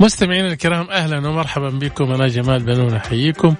مستمعينا 0.00 0.48
الكرام 0.52 0.90
أهلا 0.90 1.28
ومرحبا 1.28 1.70
بكم. 1.70 2.12
أنا 2.12 2.26
جمال 2.28 2.62
بنون 2.62 2.94
أحييكم 2.94 3.54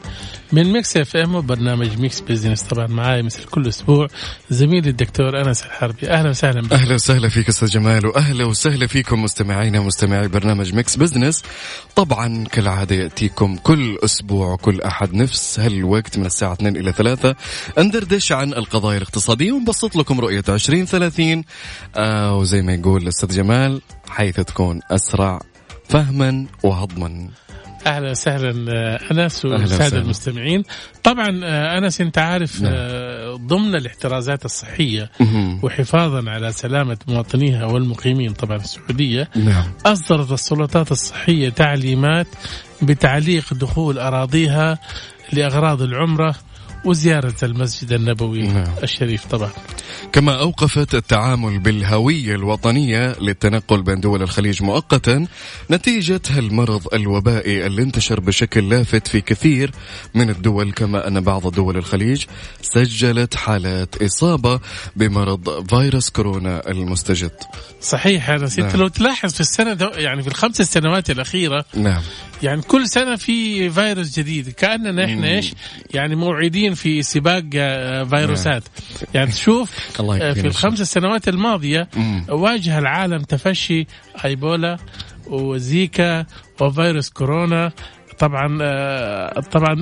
من 0.52 0.73
Mix 0.73 0.96
FM 0.96 1.34
وبرنامج 1.34 1.98
Mix 1.98 2.21
Business 2.21 2.62
طبعا 2.62 2.86
معاي 2.86 3.23
مثل 3.23 3.45
كل 3.45 3.68
أسبوع 3.68 4.06
زميلي 4.50 4.91
الدكتور 4.91 5.41
أنس 5.41 5.62
الحربي. 5.64 6.11
أهلا 6.11 6.30
وسهلا 6.30 6.61
بك. 6.61 6.73
أهلا 6.73 6.95
وسهلا 6.95 7.29
فيك 7.29 7.48
أستاذ 7.48 7.68
جمال 7.68 8.06
واهلا 8.06 8.45
وسهلا 8.45 8.87
فيكم 8.87 9.23
مستمعينا 9.23 9.80
مستمعي 9.80 10.29
برنامج 10.29 10.74
Mix 10.75 10.96
Business 10.96 11.43
طبعا 11.96 12.45
كالعادة 12.45 12.96
يأتيكم 12.96 13.57
كل 13.57 13.98
أسبوع 14.04 14.52
وكل 14.52 14.80
أحد 14.80 15.14
نفس 15.14 15.61
هالوقت 15.61 16.18
من 16.18 16.27
الساعة 16.27 16.52
2 16.52 16.77
إلى 16.77 16.93
3 16.93 17.34
ندردش 17.79 18.32
عن 18.32 18.52
القضايا 18.52 18.96
الاقتصادية 18.96 19.52
ونبسط 19.52 19.96
لكم 19.96 20.20
رؤية 20.20 20.45
2030 20.48 21.45
آه 21.96 22.37
وزي 22.37 22.62
ما 22.62 22.74
يقول 22.74 23.02
الاستاذ 23.02 23.29
جمال 23.37 23.80
حيث 24.09 24.41
تكون 24.41 24.80
أسرع 24.91 25.41
فهما 25.91 26.47
وهضما 26.62 27.29
أهلا 27.87 28.11
وسهلا 28.11 28.51
أنس 29.11 29.45
والساده 29.45 29.99
المستمعين 29.99 30.63
طبعا 31.03 31.41
آه، 31.45 31.79
أنس 31.79 32.01
أنت 32.01 32.19
عارف 32.19 32.63
نعم. 32.63 32.73
آه، 32.77 33.35
ضمن 33.37 33.75
الاحترازات 33.75 34.45
الصحية 34.45 35.11
وحفاظا 35.63 36.30
على 36.30 36.53
سلامة 36.53 36.97
مواطنيها 37.09 37.65
والمقيمين 37.65 38.33
طبعا 38.33 38.57
السعودية 38.57 39.29
نعم. 39.37 39.65
أصدرت 39.87 40.33
السلطات 40.33 40.93
الصحية 40.93 41.49
تعليمات 41.49 42.27
بتعليق 42.83 43.55
دخول 43.55 43.99
أراضيها 43.99 44.79
لأغراض 45.33 45.83
العمرة 45.83 46.35
وزيارة 46.85 47.35
المسجد 47.43 47.93
النبوي 47.93 48.43
نعم. 48.43 48.65
الشريف 48.82 49.27
طبعا 49.27 49.51
كما 50.13 50.41
أوقفت 50.41 50.95
التعامل 50.95 51.59
بالهوية 51.59 52.35
الوطنية 52.35 53.16
للتنقل 53.21 53.83
بين 53.83 54.01
دول 54.01 54.23
الخليج 54.23 54.63
مؤقتا 54.63 55.27
نتيجة 55.71 56.21
المرض 56.38 56.95
الوبائي 56.95 57.66
اللي 57.66 57.82
انتشر 57.82 58.21
بشكل 58.21 58.69
لافت 58.69 59.09
في 59.09 59.21
كثير 59.21 59.71
من 60.15 60.30
الدول 60.30 60.73
كما 60.73 61.09
أن 61.09 61.21
بعض 61.21 61.55
دول 61.55 61.77
الخليج 61.77 62.24
سجلت 62.63 63.35
حالات 63.35 64.03
إصابة 64.03 64.60
بمرض 64.97 65.66
فيروس 65.69 66.10
كورونا 66.10 66.71
المستجد. 66.71 67.32
صحيح 67.81 68.31
هذا 68.31 68.49
نعم. 68.59 68.77
لو 68.77 68.88
تلاحظ 68.88 69.32
في 69.32 69.41
السنة 69.41 69.77
يعني 69.94 70.22
في 70.22 70.28
الخمس 70.28 70.62
سنوات 70.62 71.10
الأخيرة 71.10 71.65
نعم. 71.75 72.03
يعني 72.43 72.62
كل 72.62 72.88
سنة 72.88 73.16
في 73.16 73.71
فيروس 73.71 74.19
جديد. 74.19 74.49
كأننا 74.49 75.05
إحنا 75.05 75.28
إيش؟ 75.28 75.55
يعني 75.94 76.16
موعدين 76.16 76.75
في 76.75 77.03
سباق 77.03 77.44
آه، 77.55 78.05
فيروسات. 78.05 78.62
نعم. 78.72 79.09
يعني 79.15 79.31
تشوف 79.31 80.00
آه، 80.00 80.32
في 80.32 80.47
الخمس 80.47 80.82
سنوات 80.82 81.28
الماضية 81.28 81.88
واجه 82.28 82.78
العالم 82.78 83.19
تفشي 83.22 83.87
أيبولا 84.25 84.77
وزيكا 85.27 86.27
وفيروس 86.60 87.10
كورونا. 87.10 87.72
طبعا 88.19 88.59
آه، 88.62 89.41
طبعا 89.41 89.75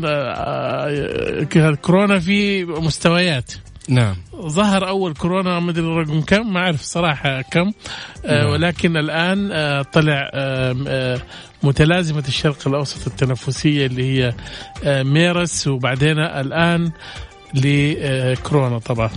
كورونا 1.75 2.19
في 2.19 2.65
مستويات. 2.65 3.53
نعم 3.89 4.17
ظهر 4.41 4.89
أول 4.89 5.15
كورونا 5.15 5.61
ما 5.61 5.71
أدري 5.71 5.85
الرقم 5.85 6.21
كم 6.21 6.53
ما 6.53 6.61
أعرف 6.61 6.83
صراحة 6.83 7.43
كم 7.43 7.73
نعم. 8.29 8.47
ولكن 8.51 8.97
الآن 8.97 9.49
طلع 9.93 10.31
متلازمة 11.63 12.25
الشرق 12.29 12.69
الأوسط 12.69 13.07
التنفسية 13.07 13.87
اللي 13.87 14.05
هي 14.05 14.35
آه، 14.85 15.03
ميرس 15.03 15.67
وبعدين 15.67 16.19
الآن 16.19 16.91
لكورونا 17.55 18.79
طبعا. 18.79 19.11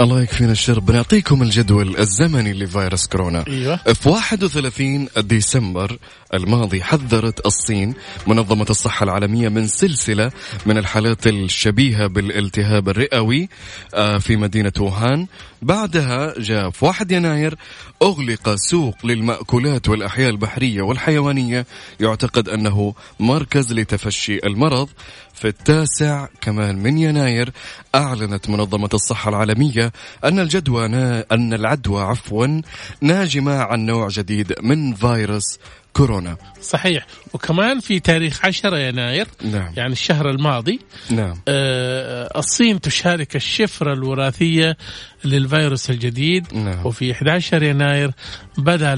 الله 0.00 0.22
يكفينا 0.22 0.52
الشر. 0.52 0.80
بنعطيكم 0.80 1.42
الجدول 1.42 1.96
الزمني 1.96 2.52
لفيروس 2.52 3.06
كورونا. 3.06 3.44
أيوة. 3.48 3.76
في 3.76 4.08
31 4.08 5.08
ديسمبر 5.16 5.98
الماضي 6.34 6.82
حذرت 6.82 7.46
الصين 7.46 7.94
منظمة 8.26 8.66
الصحة 8.70 9.04
العالمية 9.04 9.48
من 9.48 9.66
سلسلة 9.66 10.30
من 10.66 10.78
الحالات 10.78 11.26
الشبيهة 11.26 12.06
بالالتهاب 12.06 12.88
الرئوي 12.88 13.48
آه، 13.94 14.18
في 14.18 14.36
مدينة 14.36 14.72
ووهان. 14.80 15.26
بعدها 15.62 16.34
جاء 16.38 16.70
في 16.70 16.84
1 16.84 17.10
يناير 17.10 17.54
أغلق 18.02 18.54
سوق 18.54 19.06
للمأكولات 19.06 19.88
والأحياء 19.88 20.30
البحرية 20.30 20.82
والحيوانية. 20.82 21.66
يعتقد 22.00 22.48
أنه 22.48 22.94
مركز 23.20 23.72
لتفشي 23.72 24.38
المرض. 24.44 24.88
في 25.34 25.48
التاسع 25.48 26.26
كمان 26.40 26.82
من 26.82 26.98
يناير 26.98 27.52
أعلنت 27.94 28.50
منظمة 28.50 28.90
الصحة 28.94 29.28
العالمية 29.28 29.92
أن 30.24 30.38
الجدوى 30.38 30.86
أن 31.32 31.52
العدوى 31.52 32.02
عفوا 32.02 32.60
ناجمة 33.00 33.58
عن 33.58 33.86
نوع 33.86 34.08
جديد 34.08 34.54
من 34.62 34.94
فيروس 34.94 35.58
كورونا 35.94 36.36
صحيح 36.60 37.06
وكمان 37.32 37.80
في 37.80 38.00
تاريخ 38.00 38.46
10 38.46 38.76
يناير 38.78 39.26
نعم. 39.42 39.72
يعني 39.76 39.92
الشهر 39.92 40.30
الماضي 40.30 40.80
نعم. 41.10 41.34
آه 41.48 42.38
الصين 42.38 42.80
تشارك 42.80 43.36
الشفرة 43.36 43.92
الوراثية 43.92 44.76
للفيروس 45.24 45.90
الجديد 45.90 46.54
نعم. 46.54 46.86
وفي 46.86 47.12
11 47.12 47.62
يناير 47.62 48.10
بدأ 48.58 48.94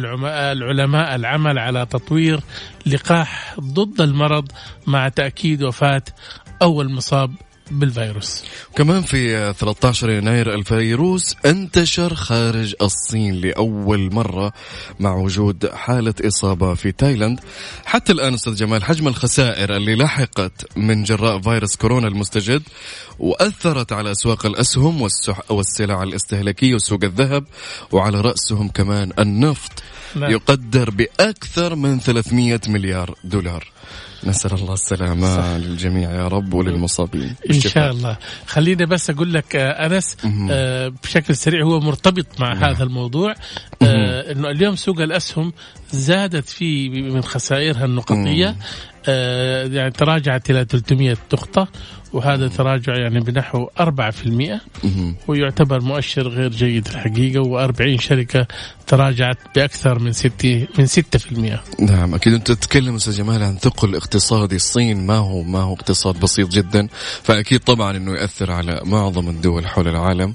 العلماء 0.53 1.15
العمل 1.15 1.59
على 1.59 1.87
تطوير 1.87 2.41
لقاح 2.87 3.55
ضد 3.61 4.01
المرض 4.01 4.53
مع 4.87 5.09
تأكيد 5.09 5.63
وفاة 5.63 6.03
أول 6.63 6.93
مصاب 6.93 7.35
بالفيروس. 7.71 8.45
كمان 8.77 9.03
في 9.03 9.55
13 9.59 10.11
يناير 10.11 10.55
الفيروس 10.55 11.37
انتشر 11.47 12.15
خارج 12.15 12.75
الصين 12.83 13.35
لأول 13.35 14.15
مرة 14.15 14.53
مع 15.01 15.15
وجود 15.15 15.71
حالة 15.71 16.15
إصابة 16.25 16.75
في 16.75 16.93
تايلاند. 16.93 17.41
حتى 17.85 18.13
الآن 18.13 18.35
أستاذ 18.35 18.55
جمال 18.55 18.85
حجم 18.85 19.09
الخسائر 19.09 19.77
اللي 19.77 19.95
لحقت 19.95 20.79
من 20.79 21.03
جراء 21.03 21.41
فيروس 21.41 21.77
كورونا 21.77 22.09
المستجد 22.09 22.63
وأثرت 23.19 23.93
على 23.93 24.11
أسواق 24.11 24.47
الأسهم 24.47 25.09
والسلع 25.51 26.03
الاستهلاكية 26.03 26.75
وسوق 26.75 27.05
الذهب 27.05 27.45
وعلى 27.93 28.21
رأسهم 28.21 28.69
كمان 28.69 29.13
النفط. 29.19 29.73
نعم. 30.15 30.31
يقدر 30.31 30.91
بأكثر 30.91 31.75
من 31.75 32.01
300 32.01 32.61
مليار 32.69 33.15
دولار. 33.25 33.65
نسأل 34.25 34.53
الله 34.55 34.75
السلامة 34.75 35.37
صح. 35.37 35.45
للجميع 35.67 36.11
يا 36.11 36.29
رب 36.29 36.55
وللمصابين. 36.55 37.35
إن 37.51 37.61
شاء 37.61 37.91
الله. 37.91 38.17
خليني 38.47 38.87
بس 38.87 39.11
أقول 39.11 39.35
لك 39.35 39.57
آه، 39.57 39.87
أنس 39.87 40.17
آه 40.51 40.89
بشكل 41.03 41.37
سريع 41.37 41.65
هو 41.65 41.81
مرتبط 41.81 42.27
مع 42.41 42.55
مم. 42.55 42.65
هذا 42.65 42.85
الموضوع. 42.85 43.35
آه 43.83 44.33
أنه 44.33 44.51
اليوم 44.51 44.77
سوق 44.77 45.01
الأسهم 45.01 45.53
زادت 45.93 46.49
في 46.49 46.89
من 46.89 47.23
خسائرها 47.23 47.85
النقطية. 47.85 48.57
آه 49.09 49.67
يعني 49.67 49.91
تراجعت 49.91 50.51
إلى 50.51 50.65
300 50.65 51.17
نقطة. 51.33 51.69
وهذا 52.13 52.49
تراجع 52.49 52.97
يعني 52.97 53.21
بنحو 53.21 53.67
4% 53.81 53.91
ويعتبر 55.29 55.81
مؤشر 55.81 56.29
غير 56.29 56.51
جيد 56.51 56.87
الحقيقة 56.87 57.43
و40 57.43 58.01
شركة 58.01 58.47
تراجعت 58.87 59.39
بأكثر 59.57 59.99
من 59.99 60.13
6 60.13 60.67
من 60.79 60.87
6% 60.87 61.81
نعم 61.81 62.15
أكيد 62.15 62.33
أنت 62.33 62.53
تتكلم 62.53 62.95
أستاذ 62.95 63.17
جمال 63.17 63.43
عن 63.43 63.57
ثقل 63.57 63.95
اقتصادي 63.95 64.57
الصين. 64.57 65.07
ما 65.07 65.17
هو 65.17 65.43
ما 65.43 65.61
هو 65.61 65.75
اقتصاد 65.75 66.21
بسيط 66.21 66.49
جدا؟ 66.49 66.89
فأكيد 67.23 67.61
طبعا 67.61 67.97
أنه 67.97 68.13
يأثر 68.13 68.53
على 68.53 68.81
معظم 68.85 69.29
الدول 69.29 69.67
حول 69.67 69.89
العالم. 69.89 70.33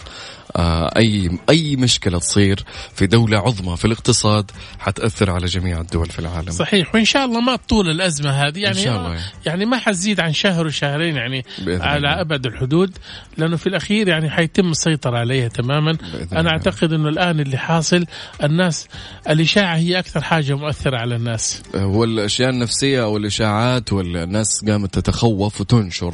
اي 0.58 1.40
أي 1.50 1.76
مشكلة 1.76 2.20
تصير 2.20 2.64
في 2.94 3.08
دولة 3.08 3.38
عظمى 3.38 3.78
في 3.78 3.86
الاقتصاد 3.86 4.52
حتأثر 4.80 5.32
على 5.32 5.46
جميع 5.46 5.82
الدول 5.82 6.10
في 6.10 6.20
العالم 6.20 6.52
صحيح 6.52 6.96
وإن 6.96 7.06
شاء 7.06 7.26
الله 7.26 7.42
ما 7.42 7.56
تطول 7.56 7.90
الأزمة 7.90 8.30
هذه 8.30 8.60
يعني 8.60 8.78
إن 8.80 8.84
شاء 8.84 8.98
الله. 8.98 9.20
يعني 9.46 9.66
ما 9.66 9.78
حتزيد 9.78 10.20
عن 10.20 10.34
شهر 10.34 10.66
وشهرين 10.66 11.16
يعني 11.16 11.46
على 11.68 11.98
الله. 11.98 12.22
أبعد 12.22 12.46
الحدود 12.46 12.98
لأنه 13.38 13.58
في 13.58 13.68
الأخير 13.68 14.08
يعني 14.08 14.30
حيتم 14.30 14.72
السيطرة 14.72 15.18
عليها 15.18 15.48
تماما 15.48 15.98
أنا 16.32 16.40
الله. 16.40 16.52
أعتقد 16.52 16.94
إنه 16.94 17.10
الآن 17.10 17.40
اللي 17.40 17.58
حاصل 17.58 18.06
الناس 18.44 18.88
الإشاعة 19.30 19.76
هي 19.76 20.00
أكثر 20.00 20.22
حاجة 20.22 20.56
مؤثرة 20.56 20.98
على 20.98 21.16
الناس 21.16 21.62
هو 21.76 22.04
الاشياء 22.04 22.50
النفسية 22.50 23.04
أو 23.04 23.18
الإشاعات 23.18 23.94
والناس 23.94 24.66
قامت 24.68 24.94
تتخوف 24.94 25.62
وتنشر 25.62 26.14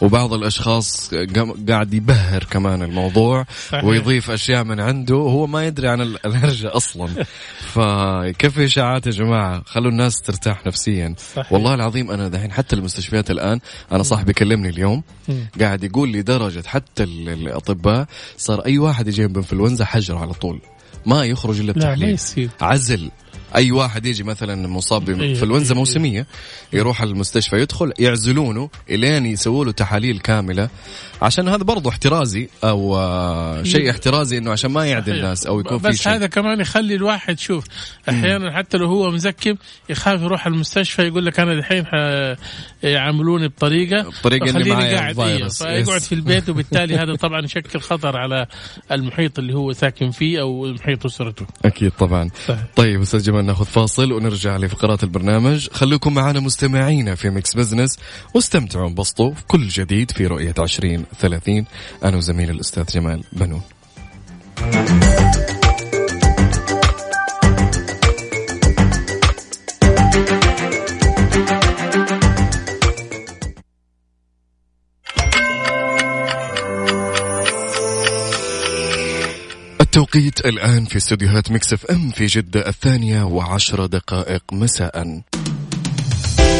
وبعض 0.00 0.32
الأشخاص 0.32 1.14
قاعد 1.68 1.94
يبهر 1.94 2.44
كمان 2.44 2.82
الموضوع 2.82 3.46
صحيح. 3.68 3.75
ويضيف 3.84 4.30
أشياء 4.30 4.64
من 4.64 4.80
عنده 4.80 5.16
وهو 5.16 5.46
ما 5.46 5.66
يدري 5.66 5.88
عن 5.88 6.00
الهرجة 6.00 6.76
أصلا. 6.76 7.08
فكيف 7.74 8.58
اشاعات 8.58 9.06
يا 9.06 9.10
جماعة؟ 9.10 9.62
خلوا 9.66 9.90
الناس 9.90 10.22
ترتاح 10.22 10.66
نفسيا. 10.66 11.14
صحيح. 11.34 11.52
والله 11.52 11.74
العظيم 11.74 12.10
أنا 12.10 12.28
دحين 12.28 12.52
حتى 12.52 12.76
المستشفيات 12.76 13.30
الآن 13.30 13.60
أنا 13.92 14.02
صاحبي 14.02 14.32
كلمني 14.32 14.68
اليوم 14.68 15.02
قاعد 15.60 15.84
يقول 15.84 16.08
لي 16.08 16.22
درجة 16.22 16.62
حتى 16.66 17.02
الأطباء 17.02 18.06
صار 18.36 18.60
أي 18.66 18.78
واحد 18.78 19.08
يجي 19.08 19.26
بانفلونزا 19.26 19.84
حجر 19.84 20.16
على 20.16 20.32
طول. 20.32 20.60
ما 21.06 21.24
يخرج 21.24 21.60
إلا 21.60 21.72
بتحليل 21.72 22.18
عزل. 22.60 23.10
أي 23.56 23.72
واحد 23.72 24.06
يجي 24.06 24.24
مثلا 24.24 24.68
مصاب 24.68 25.08
إيه، 25.08 25.16
بإنفلونزا 25.16 25.74
إيه، 25.74 25.78
موسمية 25.78 26.26
يروح 26.72 27.02
المستشفى 27.02 27.56
يدخل 27.56 27.92
يعزلونه 27.98 28.70
إلين 28.90 29.26
يسووا 29.26 29.64
له 29.64 29.72
تحاليل 29.72 30.18
كاملة. 30.18 30.68
عشان 31.22 31.48
هذا 31.48 31.62
برضه 31.62 31.90
احترازي 31.90 32.48
أو 32.64 32.96
آه، 32.96 33.62
شيء 33.62 33.90
احترازي 33.90 34.38
إنه 34.38 34.50
عشان 34.50 34.70
ما 34.70 34.86
يعدي. 34.86 35.10
الناس 35.10 35.46
أو 35.46 35.60
يكون 35.60 35.78
في 35.78 35.88
بس 35.88 36.02
شيء 36.02 36.12
هذا 36.12 36.26
كمان 36.26 36.60
يخلي 36.60 36.94
الواحد 36.94 37.38
شوف 37.38 37.64
أحيانا 38.08 38.56
حتى 38.56 38.78
لو 38.78 38.86
هو 38.86 39.10
مزكم 39.10 39.54
يخاف 39.88 40.20
يروح 40.20 40.46
المستشفى 40.46 41.02
يقول 41.02 41.26
لك 41.26 41.40
أنا 41.40 41.52
الحين 41.52 41.84
يعاملوني 42.82 43.48
بطريقة 43.48 44.00
اللي 44.00 44.52
فخليني 44.52 44.70
معايا 44.70 44.96
قاعد 44.96 45.20
إيه. 45.20 45.48
فيقعد. 45.48 46.00
في 46.00 46.14
البيت 46.14 46.48
وبالتالي 46.50 46.96
هذا 46.96 47.14
طبعا 47.14 47.44
يشكل 47.44 47.80
خطر 47.80 48.16
على 48.16 48.46
المحيط 48.92 49.38
اللي 49.38 49.54
هو 49.54 49.72
ساكن 49.72 50.10
فيه 50.10 50.40
أو 50.40 50.72
محيط 50.72 51.06
أسرته 51.06 51.46
أكيد 51.64 51.90
طبعا 51.90 52.30
صحيح. 52.48 52.64
طيب 52.76 53.00
أستاذ 53.00 53.22
جمال 53.22 53.44
ناخذ 53.44 53.64
فاصل 53.64 54.12
ونرجع 54.12 54.56
لفقرات 54.56 55.04
البرنامج 55.04 55.68
خليكم 55.68 56.14
معنا 56.14 56.40
مستمعينا 56.40 57.14
في 57.14 57.30
Mix 57.30 57.54
Business 57.56 57.98
واستمتعوا 58.34 58.88
انبسطوا 58.88 59.34
في 59.34 59.44
كل 59.46 59.68
جديد 59.68 60.10
في 60.10 60.26
رؤية 60.26 60.54
20 60.58 61.05
30 61.20 61.64
أنا 62.04 62.16
وزميلي 62.16 62.52
الاستاذ 62.52 62.84
جمال 62.84 63.24
بنون. 63.32 63.62
التوقيت 79.80 80.46
الآن 80.46 80.84
في 80.84 80.96
استديوهات 80.96 81.50
Mix 81.50 81.72
FM 81.72 82.10
في 82.10 82.26
جدة 82.26 82.68
الثانية 82.68 83.22
وعشر 83.22 83.86
دقائق 83.86 84.42
مساء. 84.52 85.22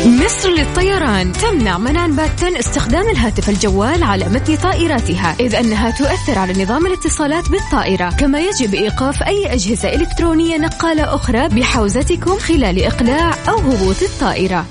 مصر 0.06 0.50
للطيران 0.50 1.32
تمنع 1.32 1.78
منعا 1.78 2.06
باتا 2.06 2.58
استخدام 2.58 3.08
الهاتف 3.08 3.48
الجوال 3.48 4.02
على 4.02 4.24
متن 4.28 4.56
طائراتها 4.56 5.36
إذ 5.40 5.54
أنها 5.54 5.90
تؤثر 5.90 6.38
على 6.38 6.62
نظام 6.62 6.86
الاتصالات 6.86 7.48
بالطائرة. 7.48 8.10
كما 8.10 8.40
يجب 8.40 8.74
إيقاف 8.74 9.22
أي 9.22 9.52
أجهزة 9.52 9.94
إلكترونية 9.94 10.56
نقالة 10.56 11.14
أخرى 11.14 11.48
بحوزتكم 11.48 12.38
خلال 12.38 12.84
إقلاع 12.84 13.34
أو 13.48 13.58
هبوط 13.58 14.02
الطائرة. 14.02 14.66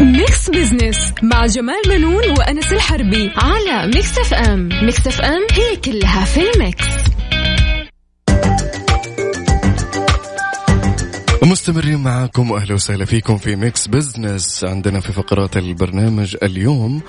Mix 0.00 0.50
Business 0.50 1.12
مع 1.22 1.46
جمال 1.46 1.82
بنون 1.88 2.30
وأنس 2.38 2.72
الحربي 2.72 3.30
على 3.36 3.86
Mix 3.86 4.18
FM. 4.18 4.68
Mix 4.82 5.06
FM 5.06 5.46
هي 5.52 5.76
كلها 5.76 6.24
في 6.24 6.50
ال 6.50 6.57
mix. 6.57 6.84
ومستمرين 11.42 11.98
معاكم 11.98 12.50
واهلا 12.50 12.74
وسهلا 12.74 13.04
فيكم 13.04 13.36
في 13.36 13.56
Mix 13.56 13.86
Business 13.86 14.64
عندنا 14.64 15.00
في 15.00 15.12
فقرات 15.12 15.56
البرنامج 15.56 16.36
اليوم 16.42 17.02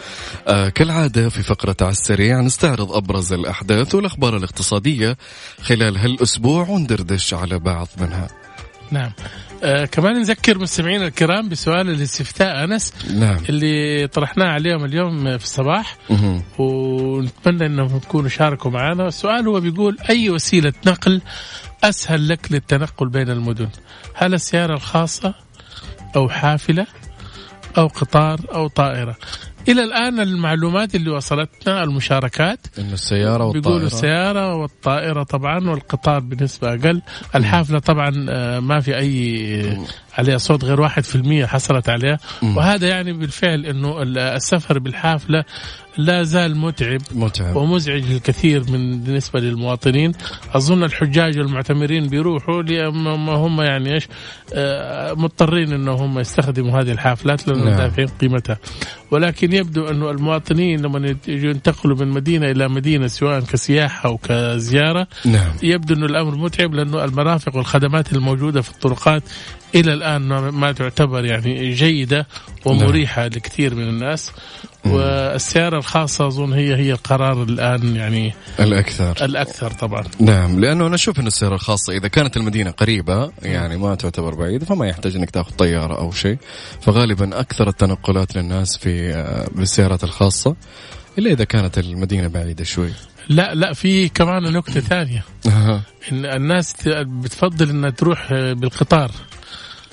آه 0.48 0.70
كالعادة 0.70 1.30
في 1.30 1.44
فقرة 1.44 1.76
على 1.82 1.92
السريع 1.92 2.42
نستعرض 2.42 2.92
أبرز 2.92 3.34
الأحداث 3.34 3.96
والأخبار 3.96 4.38
الاقتصادية 4.38 5.18
خلال 5.62 5.98
هالأسبوع 5.98 6.70
وندردش 6.70 7.34
على 7.34 7.60
بعض 7.60 7.88
منها. 8.02 8.28
نعم 8.92 9.12
آه 9.64 9.86
كمان 9.86 10.14
نذكر 10.20 10.58
مستمعينا 10.60 11.08
الكرام 11.08 11.50
بسؤال 11.50 11.90
الاستفتاء 11.90 12.64
أنس 12.64 12.94
نعم. 13.14 13.38
اللي 13.50 14.08
طرحناه 14.08 14.46
عليهم 14.46 14.86
اليوم 14.86 15.38
في 15.38 15.44
الصباح 15.44 15.98
مهم. 16.10 16.44
ونتمنى 16.60 17.66
إنهم 17.66 18.00
تكونوا 18.00 18.30
شاركوا 18.30 18.72
معنا 18.72 19.08
السؤال 19.08 19.48
هو 19.48 19.60
بيقول 19.60 19.98
أي 20.10 20.30
وسيلة 20.30 20.74
نقل 20.88 21.22
أسهل 21.84 22.28
لك 22.28 22.52
للتنقل 22.52 23.10
بين 23.10 23.30
المدن 23.30 23.68
هل 24.14 24.34
السيارة 24.34 24.74
الخاصة 24.74 25.34
أو 26.16 26.30
حافلة 26.30 26.88
أو 27.78 27.88
قطار 27.88 28.40
أو 28.54 28.68
طائرة 28.68 29.16
إلى 29.68 29.84
الآن 29.84 30.20
المعلومات 30.20 30.96
اللي 30.96 31.10
وصلتنا 31.10 31.84
المشاركات. 31.84 32.60
انه 32.80 32.94
السيارة 32.94 33.52
بيقولوا 33.52 33.80
والطائره 33.80 33.86
السيارة 33.86 34.56
والطائرة 34.56 35.24
طبعا 35.24 35.70
والقطار 35.70 36.20
بنسبة 36.20 36.74
أقل. 36.74 37.02
الحافلة 37.36 37.80
طبعا 37.80 38.26
آه، 38.30 38.60
ما 38.60 38.80
في 38.80 38.98
أي 38.98 39.78
عليها 40.18 40.38
صوت 40.38 40.64
غير 40.64 40.82
واحد 40.82 41.04
في 41.04 41.16
المية 41.16 41.46
حصلت 41.46 41.90
عليها. 41.90 42.18
وهذا 42.44 42.88
يعني 42.88 43.14
بالفعل 43.14 43.66
أنه 43.66 44.02
السفر 44.36 44.80
بالحافلة 44.80 45.44
لا 45.98 46.24
زال 46.24 46.58
متعب 46.58 47.02
متعب. 47.12 47.56
ومزعج 47.56 48.04
للكثير 48.12 48.72
من 48.72 49.02
بالنسبة 49.04 49.40
للمواطنين. 49.40 50.12
أظن 50.54 50.84
الحجاج 50.84 51.38
والمعتمرين 51.40 52.08
بيروحوا 52.08 52.62
لما 52.62 53.34
هم 53.36 53.62
يعني 53.62 53.94
إيش 53.94 54.08
آه، 54.54 55.14
مضطرين 55.14 55.74
أنه 55.74 55.92
هم 55.92 56.20
يستخدموا 56.20 56.80
هذه 56.82 56.92
الحافلات 56.92 57.48
لأنهم 57.48 57.68
نعم. 57.68 57.78
دافعين 57.78 58.08
قيمتها. 58.08 58.58
ولكن 59.12 59.54
يبدو 59.54 59.86
أنه 59.90 60.12
المواطنين 60.12 60.82
لما 60.82 61.16
يجوا 61.28 61.50
ينتقلوا 61.50 61.98
من 61.98 62.08
مدينة 62.08 62.52
إلى 62.52 62.68
مدينة 62.68 63.08
سواء 63.08 63.40
كسياحة 63.40 64.10
أو 64.10 64.18
كزيارة 64.18 65.08
نعم. 65.26 65.52
يبدو 65.64 65.94
أنه 65.94 66.06
الأمر 66.06 66.36
متعب 66.36 66.74
لأنه 66.74 67.04
المرافق 67.04 67.56
والخدمات 67.56 68.14
الموجودة 68.14 68.62
في 68.62 68.70
الطرقات 68.72 69.24
إلى 69.76 69.94
الآن 69.94 70.22
ما- 70.22 70.72
تعتبر 70.72 71.26
يعني 71.26 71.74
جيدة 71.74 72.28
ومريحة 72.66 73.26
لكثير 73.28 73.76
من 73.76 73.84
الناس. 73.84 74.32
والسيارة 74.86 75.78
الخاصة 75.78 76.28
أظن 76.28 76.54
هي 76.54 76.76
هي 76.76 76.92
القرار 76.92 77.44
الآن 77.44 77.96
يعني 77.96 78.34
الأكثر. 78.60 79.26
الأكثر 79.26 79.72
طبعا. 79.72 80.04
نعم 80.20 80.60
لأنه 80.60 80.88
أنا 80.88 80.96
أشوف 80.96 81.20
إن 81.20 81.28
السيارة 81.28 81.56
الخاصة 81.56 81.94
إذا 81.94 82.08
كانت 82.08 82.38
المدينة 82.38 82.72
قريبة 82.72 83.32
يعني 83.42 83.78
ما 83.78 83.96
تعتبر 83.96 84.36
بعيدة 84.36 84.66
فما 84.66 84.88
يحتاج 84.88 85.16
إنك 85.16 85.30
تاخذ 85.30 85.52
طيارة 85.52 85.98
أو 85.98 86.12
شيء. 86.12 86.38
فغالبا 86.82 87.40
أكثر 87.40 87.68
التنقلات 87.70 88.36
للناس 88.36 88.78
في 88.78 89.14
آه، 89.14 89.48
بالسيارات 89.56 90.04
الخاصة 90.04 90.56
إلا 91.18 91.32
إذا 91.32 91.44
كانت 91.44 91.78
المدينة 91.78 92.28
بعيدة 92.28 92.64
شوي. 92.64 92.90
لا 93.30 93.56
لا 93.56 93.74
في 93.74 94.10
كمان 94.10 94.44
نكتة 94.44 94.80
ثانية. 94.80 95.24
أها. 95.48 95.82
إن 96.12 96.26
الناس 96.26 96.76
بتفضل 96.88 97.70
إنها 97.70 97.90
تروح 97.90 98.34
بالقطار. 98.34 99.12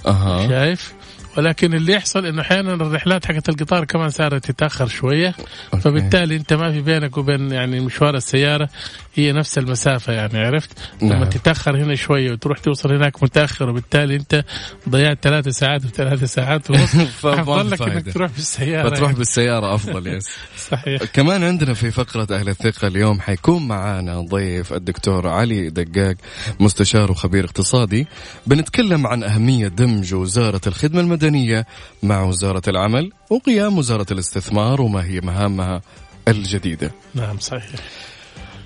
أها. 0.06 0.48
شايف؟ 0.48 0.92
ولكن 1.40 1.74
اللي 1.74 1.92
يحصل 1.92 2.26
إنه 2.26 2.42
أحيانا 2.42 2.74
الرحلات 2.74 3.26
حقت 3.26 3.48
القطار 3.48 3.84
كمان 3.84 4.08
صارت 4.08 4.50
تتأخر 4.50 4.86
شوية 4.88 5.34
Okay. 5.74 5.82
فبالتالي 5.82 6.36
أنت 6.36 6.52
ما 6.52 6.72
في 6.72 6.80
بينك 6.80 7.18
وبين 7.18 7.52
يعني 7.52 7.80
مشوار 7.80 8.16
السيارة 8.16 8.68
هي 9.14 9.32
نفس 9.32 9.58
المسافة 9.58 10.12
يعني 10.12 10.38
عرفت 10.38 10.70
نعم. 11.02 11.12
لما 11.12 11.24
تتأخر 11.24 11.76
هنا 11.76 11.94
شوية 11.94 12.32
وتروح 12.32 12.58
توصل 12.58 12.92
هناك 12.92 13.22
متأخر 13.22 13.70
وبالتالي 13.70 14.16
أنت 14.16 14.44
ضيعت 14.88 15.18
ثلاثة 15.22 15.50
ساعات 15.50 15.84
وثلاثة 15.84 16.26
ساعات 16.26 16.70
ونص 16.70 16.94
أفضل 17.24 17.70
لك 17.70 17.82
إنك. 17.82 18.14
تروح 18.14 18.30
بالسيارة 18.30 18.88
فتروح 18.88 19.02
يعني. 19.02 19.18
بالسيارة 19.18 19.74
أفضل 19.74 20.06
yes 20.06 20.28
صحيح 20.70 21.04
كمان 21.04 21.44
عندنا 21.44 21.74
في 21.74 21.90
فقرة 21.90 22.26
أهل 22.30 22.48
الثقة 22.48 22.88
اليوم 22.88 23.20
حيكون 23.20 23.68
معانا 23.68 24.20
ضيف 24.20 24.72
الدكتور 24.72 25.28
علي 25.28 25.70
دقاق 25.70 26.16
مستشار 26.60 27.10
وخبير 27.10 27.44
اقتصادي 27.44 28.06
بنتكلم 28.46 29.06
عن 29.06 29.22
أهمية 29.22 29.68
دمج 29.68 30.14
وزارة 30.14 30.60
الخدمة 30.66 31.00
المدنية 31.30 31.66
مع 32.02 32.22
وزارة 32.22 32.62
العمل 32.68 33.12
وقيام 33.30 33.78
وزارة 33.78 34.06
الاستثمار 34.10 34.82
وما 34.82 35.04
هي 35.04 35.20
مهامها 35.20 35.82
الجديدة. 36.28 36.90
نعم 37.14 37.38
صحيح. 37.38 37.70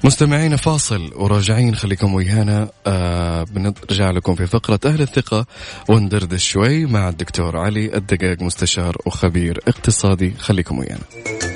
مستمعين 0.05 0.57
فاصل 0.57 1.13
وراجعين 1.15 1.75
خليكم 1.75 2.15
ويانا. 2.15 2.69
آه 2.87 3.43
بنرجع 3.43 4.11
لكم 4.11 4.35
في 4.35 4.47
فقرة 4.47 4.81
أهل 4.87 5.03
الثقة 5.03 5.47
وندردش 5.89 6.49
شوي 6.49 6.87
مع 6.87 7.09
الدكتور 7.09 7.57
علي 7.57 7.97
الدقاق 7.97 8.43
مستشار 8.43 8.97
وخبير 9.07 9.61
اقتصادي 9.69 10.35
خليكم 10.39 10.79
ويانا. 10.79 11.54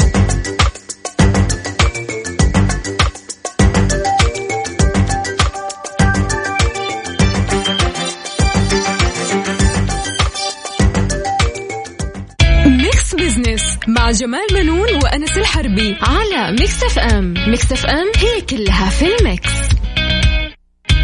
جمال 14.12 14.46
بنون 14.54 14.94
وأنس 14.94 15.38
الحربي 15.38 15.96
على 16.02 16.52
Mix 16.60 16.82
FM 16.82 17.34
Mix 17.48 17.72
FM 17.72 18.06
هي 18.16 18.40
كلها 18.40 18.90
في 18.90 19.16
ال 19.16 19.23
mix. 19.23 19.50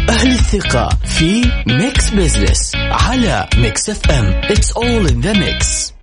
أهل 0.09 0.31
الثقة 0.31 0.89
في 1.05 1.51
Mix 1.67 2.09
Business 2.09 2.75
على 2.75 3.49
Mix 3.57 3.89
FM 3.89 4.41
It's 4.41 4.71
all 4.71 5.11
in 5.11 5.21
the 5.21 5.33
mix. 5.33 5.94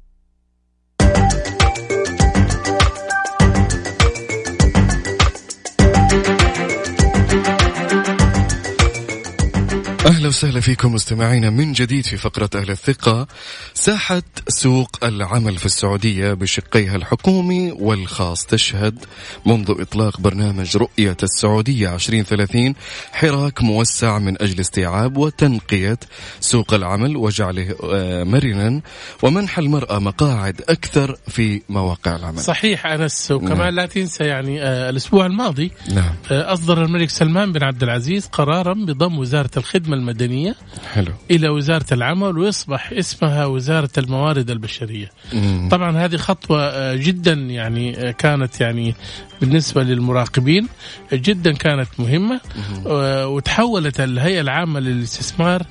أهلا 10.07 10.29
وسهلا 10.29 10.61
فيكم 10.61 10.95
مستمعينا 10.95 11.51
من 11.51 11.73
جديد 11.73 12.07
في 12.07 12.17
فقرة 12.17 12.51
أهل 12.55 12.71
الثقة 12.71 13.27
ساحة 13.75 14.23
سوق 14.49 15.05
العمل 15.05 15.57
في 15.57 15.67
السعودية 15.67 16.33
بشقيها 16.33 16.97
الحكومي 16.97 17.73
والخاص 17.73 18.47
تشهد 18.47 18.99
منذ 19.47 19.75
إطلاق 19.81 20.21
برنامج 20.21 20.77
رؤية 20.77 21.17
السعودية 21.23 21.95
2030 21.95 22.75
حراك 23.13 23.63
موسع 23.63 24.19
من 24.19 24.43
أجل 24.43 24.61
استيعاب 24.61 25.17
وتنقية 25.17 25.99
سوق 26.41 26.75
العمل 26.75 27.17
وجعله 27.17 27.77
آه، 27.93 28.25
مرنا 28.25 28.81
ومنح 29.23 29.59
المرأة 29.59 29.99
مقاعد 29.99 30.63
أكثر 30.69 31.17
في 31.29 31.63
مواقع 31.69 32.17
العمل 32.17 32.39
صحيح 32.39 32.87
أنس 32.87 33.31
وكمان 33.31 33.59
نعم. 33.59 33.75
لا 33.75 33.87
تنسى 33.87 34.25
يعني 34.25 34.63
آه 34.63 34.91
الأسبوع 34.91 35.27
الماضي 35.27 35.73
نعم. 35.95 36.15
آه 36.31 36.53
أصدر 36.53 36.85
الملك 36.85 37.11
سلمان 37.11 37.53
بن 37.53 37.65
عبد 37.65 37.83
العزيز 37.83 38.27
قرارا 38.27 38.75
بضم 38.75 39.19
وزارة 39.19 39.51
الخدمة 39.93 39.95
المدنية 39.95 40.55
حلو. 40.95 41.13
إلى 41.31 41.49
وزارة 41.49 41.87
العمل 41.93 42.39
ويصبح 42.39 42.93
اسمها 42.93 43.47
وزارة 43.47 43.91
الموارد 43.99 44.51
البشرية 44.51 45.11
مم. 45.33 45.69
طبعا 45.71 45.97
هذه 45.97 46.17
خطوة 46.17 46.63
آه، 46.63 46.95
جدا 46.95 47.33
يعني 47.33 48.09
آه، 48.09 48.11
كانت 48.11 48.61
يعني 48.61 48.95
بالنسبة 49.41 49.83
للمراقبين 49.83 50.69
جدا 51.13 51.53
كانت 51.53 51.89
مهمة 51.99 52.41
آه، 52.87 53.29
وتحولت 53.29 54.01
الهيئة 54.01 54.41
العامة 54.41 54.81
للاستثمار 54.81 55.63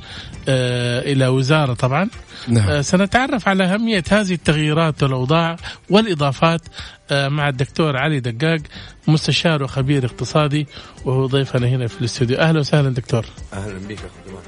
إلى 0.48 1.28
وزارة 1.28 1.74
طبعا 1.74 2.10
نعم. 2.48 2.82
سنتعرف 2.82 3.48
على 3.48 3.64
أهمية 3.64 4.04
هذه 4.12 4.34
التغييرات 4.34 5.04
والأوضاع 5.04 5.56
والإضافات 5.90 6.62
مع 7.12 7.50
الدكتور 7.50 7.98
علي 7.98 8.20
دقاق 8.20 8.60
مستشار 9.08 9.64
وخبير 9.64 10.06
اقتصادي 10.06 10.68
وهو 11.06 11.26
ضيفنا 11.26 11.68
هنا 11.68 11.88
في 11.88 12.00
الاستوديو. 12.00 12.38
أهلا 12.38 12.60
وسهلا 12.60 12.90
دكتور. 12.90 13.26
أهلا 13.54 13.80
بك 13.90 13.98
أخي 13.98 14.30
جمال. 14.30 14.42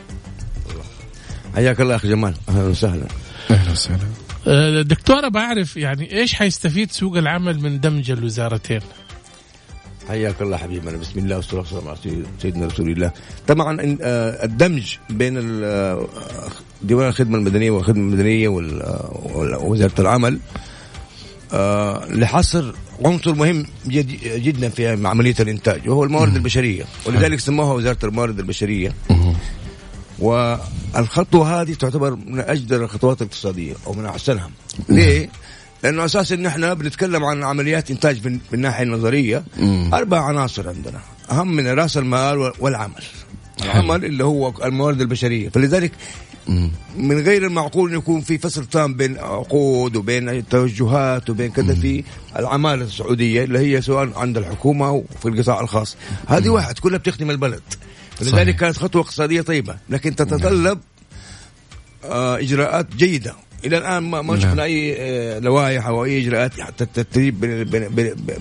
حياك 1.55 1.81
الله 1.81 1.95
أخي 1.95 2.09
جمال. 2.09 2.33
أهلا 2.49 2.63
وسهلا. 2.63 3.07
أهلا 3.51 3.71
وسهلا. 3.71 4.03
أه، 4.47 4.81
دكتور 4.81 5.29
بعرف 5.29 5.77
يعني 5.77 6.11
إيش 6.19 6.33
حيستفيد 6.33 6.91
سوق 6.91 7.17
العمل 7.17 7.59
من 7.59 7.79
دمج 7.79 8.11
الوزارتين؟ 8.11 8.81
حياك 10.07 10.41
الله 10.41 10.57
حبيبنا 10.57 10.97
بسم 10.97 11.19
الله 11.19 11.35
والصلاة 11.35 11.61
والسلام 11.61 11.87
على 11.87 11.97
سيدنا 12.41 12.65
رسول 12.65 12.89
الله. 12.89 13.11
طبعا 13.47 13.97
أه، 14.01 14.45
الدمج 14.45 14.95
بين 15.09 15.33
ديوان 16.81 17.07
الخدمة 17.07 17.37
المدنية 17.37 17.71
والخدمة 17.71 18.01
المدنية 18.01 18.47
ووزارة 18.47 20.01
العمل 20.01 20.39
لحصر 22.09 22.73
عنصر 23.05 23.33
مهم 23.33 23.65
جدا 24.25 24.69
في 24.69 25.07
عملية 25.07 25.35
الإنتاج 25.39 25.89
وهو 25.89 26.03
الموارد 26.03 26.35
البشرية 26.35 26.85
ولذلك 27.05 27.39
سموها 27.39 27.73
وزارة 27.73 27.97
الموارد 28.03 28.39
البشرية. 28.39 28.93
والخطوة 30.19 31.61
هذه 31.61 31.73
تعتبر 31.73 32.15
من 32.15 32.39
أجدر 32.39 32.83
الخطوات 32.83 33.21
الاقتصادية 33.21 33.73
أو 33.87 33.93
من 33.93 34.05
أحسنها. 34.05 34.49
ليه؟ 34.89 35.29
لأنه 35.83 36.05
أساس 36.05 36.31
إن 36.31 36.45
إحنا 36.45 36.73
بنتكلم 36.73 37.25
عن 37.25 37.43
عمليات 37.43 37.91
إنتاج 37.91 38.27
من 38.27 38.39
الناحيه 38.53 38.83
النظريه 38.83 39.43
أربع 39.93 40.25
عناصر 40.25 40.69
عندنا 40.69 40.99
أهم 41.31 41.55
من 41.55 41.67
رأس 41.67 41.97
المال 41.97 42.51
والعمل. 42.59 43.03
العمل 43.63 44.05
اللي 44.05 44.23
هو 44.23 44.53
الموارد 44.63 45.01
البشرية. 45.01 45.49
فلذلك 45.49 45.91
من 46.97 47.19
غير 47.19 47.45
المعقول 47.45 47.89
إنه 47.89 47.99
يكون 47.99 48.21
في 48.21 48.37
فصل 48.37 48.65
تام 48.65 48.93
بين 48.93 49.17
عقود 49.17 49.95
وبين 49.95 50.47
توجهات 50.49 51.29
وبين 51.29 51.51
كذا 51.51 51.75
في 51.75 52.03
العمالة 52.39 52.85
السعودية 52.85 53.43
اللي 53.43 53.59
هي 53.59 53.81
سواء 53.81 54.09
عند 54.15 54.37
الحكومة 54.37 54.87
أو 54.87 55.05
في 55.21 55.29
القطاع 55.29 55.61
الخاص. 55.61 55.97
هذه 56.27 56.49
واحد 56.49 56.79
كلها 56.79 56.97
بتخدم 56.97 57.31
البلد. 57.31 57.61
فلذلك 58.15 58.55
كانت 58.55 58.77
خطوة 58.77 59.01
اقتصادية 59.01 59.41
طيبة 59.41 59.75
لكن 59.89 60.15
تتطلب 60.15 60.79
آه 62.03 62.37
إجراءات 62.37 62.95
جيدة. 62.95 63.35
إلى 63.65 63.77
الآن 63.77 64.03
ما, 64.03 64.21
ما 64.21 64.39
شفنا 64.39 64.53
نعم. 64.53 64.59
أي 64.59 64.95
آه، 64.99 65.39
لوائح 65.39 65.87
أو 65.87 66.05
أي 66.05 66.21
إجراءات 66.21 66.59
حتى 66.59 66.83
الترتيب 66.83 67.39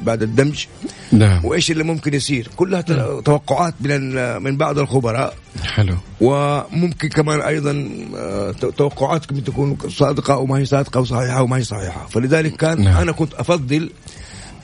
بعد 0.05 0.23
الدمج. 0.23 0.65
نعم. 1.13 1.45
وإيش 1.45 1.71
اللي 1.71 1.85
ممكن 1.85 2.15
يصير؟ 2.15 2.49
كلها 2.57 2.85
نعم. 2.89 3.21
توقعات 3.21 3.75
من 3.81 4.15
من 4.43 4.57
بعض 4.57 4.79
الخبراء. 4.79 5.35
حلو. 5.63 5.97
وممكن 6.21 7.09
كمان 7.09 7.41
أيضا 7.41 7.89
آه، 8.17 8.51
توقعات 8.51 9.33
ممكن 9.33 9.45
تكون 9.45 9.79
صادقة 9.89 10.35
أو 10.35 10.47
ما 10.47 10.59
هي 10.59 10.65
صادقة 10.65 10.99
أو 10.99 11.05
صحيحة 11.05 11.39
أو 11.39 11.47
ما 11.47 11.57
هي 11.57 11.65
صحيحة. 11.65 12.07
فلذلك 12.07 12.57
كان 12.57 12.85
نعم. 12.85 12.97
أنا 12.97 13.13
كنت 13.13 13.35
أفضل 13.35 13.91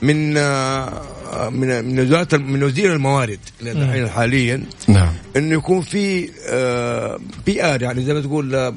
من 0.01 0.37
آه، 0.37 1.49
من 1.49 1.85
من 1.85 1.99
وزارة 1.99 2.37
من 2.37 2.63
وزير 2.63 2.93
الموارد 2.93 3.39
الحين 3.61 4.09
حاليا 4.09 4.63
نعم. 4.87 5.13
إنه 5.35 5.55
يكون 5.55 5.81
في 5.81 6.29
PR 7.45 7.81
يعني 7.81 8.03
زي 8.03 8.13
ما 8.13 8.21
تقول 8.21 8.73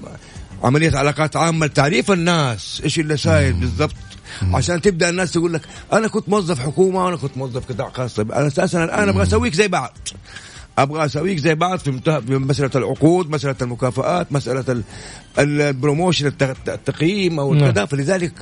عملية 0.63 0.97
علاقات 0.97 1.37
عامة 1.37 1.67
لتعريف 1.67 2.11
الناس 2.11 2.81
إيش 2.85 2.99
اللي 2.99 3.17
ساير 3.17 3.53
بالضبط. 3.53 3.95
عشان 4.43 4.81
تبدأ 4.81 5.09
الناس 5.09 5.33
تقول 5.33 5.55
لك 5.55 5.63
أنا 5.93 6.09
كنت 6.09 6.29
موظف 6.29 6.61
حكومة 6.61 7.05
وأنا 7.05 7.17
كنت 7.17 7.37
موظف 7.37 7.73
قطاع 7.73 7.91
خاص. 7.91 8.19
أنا 8.19 8.47
أساسا 8.47 8.85
الآن 8.85 9.09
أبغى 9.09 9.23
أسويك 9.23 9.55
زي 9.55 9.69
بعض. 9.69 9.99
أبغى 10.79 11.05
أسويك 11.05 11.39
زي 11.39 11.55
بعض 11.55 11.79
في 11.79 12.01
مسألة 12.29 12.71
العقود 12.75 13.31
مسألة 13.31 13.57
المكافآت 13.63 14.33
مسألة 14.33 14.83
ال 15.39 15.48
promotion 15.48 16.27
التقييم 16.69 17.41
أو 17.41 17.59
كذا 17.59 17.85
فلذلك 17.85 18.33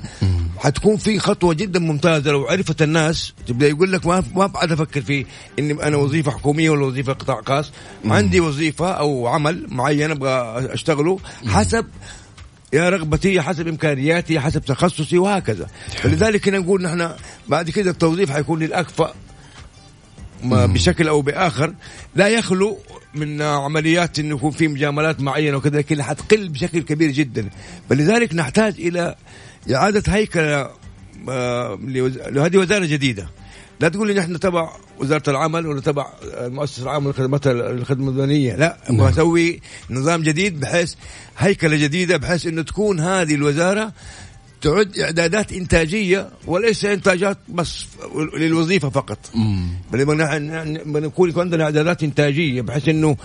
حتكون 0.58 0.96
في 0.96 1.18
خطوة 1.18 1.54
جدا 1.54 1.80
ممتازة 1.80 2.30
لو 2.30 2.46
عرفت 2.46 2.82
الناس. 2.82 3.32
تبدأ 3.46 3.68
يقول 3.68 3.92
لك 3.92 4.06
ما 4.06 4.25
ما 4.34 4.46
بعد 4.46 4.72
أفكر 4.72 5.00
في 5.00 5.26
إني 5.58 5.72
أنا 5.72 5.96
وظيفة 5.96 6.30
حكومية 6.30 6.70
ولا 6.70 6.87
وظيفة 6.87 7.12
قطاع 7.12 7.42
خاص. 7.46 7.72
عندي 8.04 8.40
وظيفة 8.40 8.90
أو 8.90 9.26
عمل 9.26 9.66
معين 9.68 10.10
أبغى 10.10 10.30
أشتغله 10.75 11.18
حسب 11.46 11.87
يا 12.72 12.88
رغبتي 12.88 13.40
حسب 13.40 13.68
إمكانياتي 13.68 14.40
حسب 14.40 14.64
تخصصي 14.64 15.18
وهكذا. 15.18 15.66
فلذلك 15.88 16.49
هنا 16.49 16.58
نقول 16.58 16.82
نحن 16.82 17.10
بعد 17.49 17.70
كده 17.70 17.90
التوظيف 17.90 18.30
حيكون 18.30 18.58
للأكفأ. 18.58 19.14
بشكل 20.44 21.09
أو 21.09 21.23
بآخر 21.23 21.75
لا 22.14 22.28
يخلو 22.28 22.78
من 23.14 23.42
عمليات 23.42 24.18
إنه 24.18 24.37
يكون 24.37 24.50
في 24.50 24.68
مجاملات 24.68 25.20
معينة 25.20 25.56
وكذا 25.56 25.78
لكن 25.78 26.02
حتقل 26.02 26.49
بشكل 26.49 26.82
كبير 26.82 27.11
جدا. 27.11 27.49
فلذلك 27.90 28.35
نحتاج 28.35 28.75
إلى 28.78 29.14
إعادة 29.75 30.12
هيكلة 30.12 30.70
آه، 31.28 31.78
لهذه 32.30 32.56
وزارة 32.56 32.85
جديدة. 32.85 33.28
لا 33.80 33.88
تقول 33.88 34.09
لي 34.09 34.14
نحن 34.14 34.40
تبع 34.40 34.70
وزارة 34.99 35.30
العمل 35.30 35.66
ولا 35.66 35.80
تبع 35.80 36.06
المؤسسه 36.23 36.82
العامه 36.82 37.09
للخدمات 37.09 37.47
الخدمة 37.47 38.09
المدنية. 38.09 38.56
لا 38.56 38.76
أبغى 38.85 38.99
نعم. 38.99 39.09
أسوي 39.09 39.61
نظام 39.90 40.23
جديد 40.23 40.61
بحيث 40.61 40.94
هيكلة 41.38 41.76
جديدة 41.76 42.16
بحيث 42.16 42.47
إنه 42.47 42.62
تكون 42.62 43.00
هذه 43.00 43.35
الوزارة 43.35 43.92
تعد 44.60 44.98
إعدادات 44.98 45.52
إنتاجية 45.52 46.30
وليس 46.46 46.84
إنتاجات 46.84 47.38
بس 47.48 47.84
للوظيفة 48.36 48.88
فقط. 48.90 49.18
بل 49.92 50.04
بنكون 50.84 51.28
يكون 51.30 51.42
عندنا 51.42 51.64
إعدادات 51.64 52.02
إنتاجية 52.02 52.62
بحيث 52.62 52.88
إنه 52.88 53.16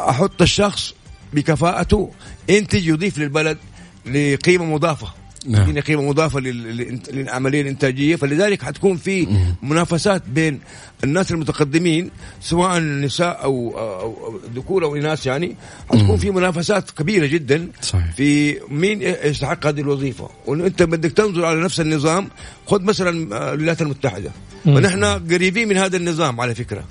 أحط 0.00 0.42
الشخص 0.42 0.94
بكفاءته 1.32 2.10
ينتج 2.48 2.86
يضيف 2.86 3.18
للبلد 3.18 3.58
لقيمة 4.06 4.64
مضافة. 4.64 5.23
نعم. 5.46 5.80
قيمه 5.80 6.02
مضافة 6.02 6.40
للعملية 6.40 7.60
الإنتاجية 7.60 8.16
فلذلك 8.16 8.62
حتكون 8.62 8.96
في 8.96 9.26
منافسات 9.62 10.22
بين 10.28 10.60
الناس 11.04 11.30
المتقدمين 11.30 12.10
سواء 12.40 12.78
نساء 12.80 13.44
أو 13.44 13.78
أو 13.78 14.40
ذكور 14.54 14.84
أو 14.84 14.96
اناث 14.96 15.26
يعني 15.26 15.56
حتكون 15.90 16.16
في 16.16 16.30
منافسات 16.30 16.90
كبيرة 16.90 17.26
جدا 17.26 17.68
صحيح. 17.82 18.12
في 18.12 18.60
مين 18.68 19.02
يستحق 19.02 19.66
هذه 19.66 19.80
الوظيفة. 19.80 20.28
وانت 20.46 20.82
بدك 20.82 21.12
تنظر 21.12 21.44
على 21.44 21.60
نفس 21.60 21.80
النظام 21.80 22.28
خذ 22.66 22.82
مثلا 22.82 23.36
آه، 23.36 23.54
الولايات 23.54 23.82
المتحدة. 23.82 24.30
ونحن 24.66 25.04
قريبين 25.04 25.68
من 25.68 25.76
هذا 25.76 25.96
النظام 25.96 26.40
على 26.40 26.54
فكرة. 26.54 26.84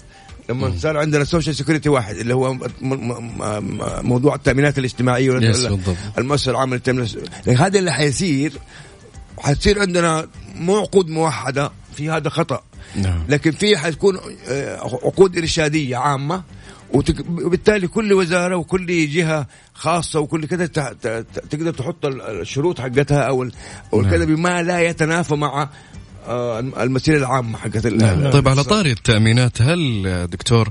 لما 0.50 0.74
صار 0.78 0.98
عندنا 0.98 1.24
social 1.24 1.56
security 1.56 1.90
واحد 1.90 2.16
اللي 2.16 2.36
هو 2.36 2.58
موضوع 4.02 4.36
التأمينات 4.36 4.80
الاجتماعية 4.80 5.38
المؤسسة 6.18 6.52
العامة 6.52 6.76
للتامينات 6.76 7.10
هذا 7.48 7.80
اللي 7.80 7.92
حيصير 7.92 8.54
حتصير 9.40 9.80
عندنا 9.80 10.28
مو 10.56 10.78
عقود 10.78 11.10
موحدة 11.10 11.72
في 11.96 12.10
هذا 12.10 12.30
خطأ. 12.30 12.64
نعم. 12.96 13.26
لكن 13.30 13.52
في 13.52 13.78
حتكون 13.78 14.20
آه، 14.48 14.78
عقود 14.78 15.38
إرشادية 15.38 15.98
عامة 15.98 16.44
وبالتالي 16.94 17.88
كل 17.88 18.14
وزارة 18.14 18.56
وكل 18.56 19.10
جهة 19.10 19.48
خاصة 19.74 20.20
وكل 20.20 20.46
كذا 20.46 20.66
تقدر 21.50 21.74
تحط 21.74 22.06
الشروط 22.06 22.82
حقتها 22.82 23.22
أو 23.22 23.44
أو 23.94 24.02
نعم. 24.02 24.12
كذا 24.12 24.26
بما 24.26 24.64
لا 24.64 24.80
يتنافى 24.82 25.36
مع 25.36 25.70
المسيرة 26.82 27.18
العامة 27.18 27.58
حقت 27.58 27.88
نعم. 27.88 28.32
طيب 28.32 28.48
على 28.48 28.64
طاري 28.64 28.92
التأمينات 28.92 29.62
هل 29.62 30.28
دكتور 30.28 30.70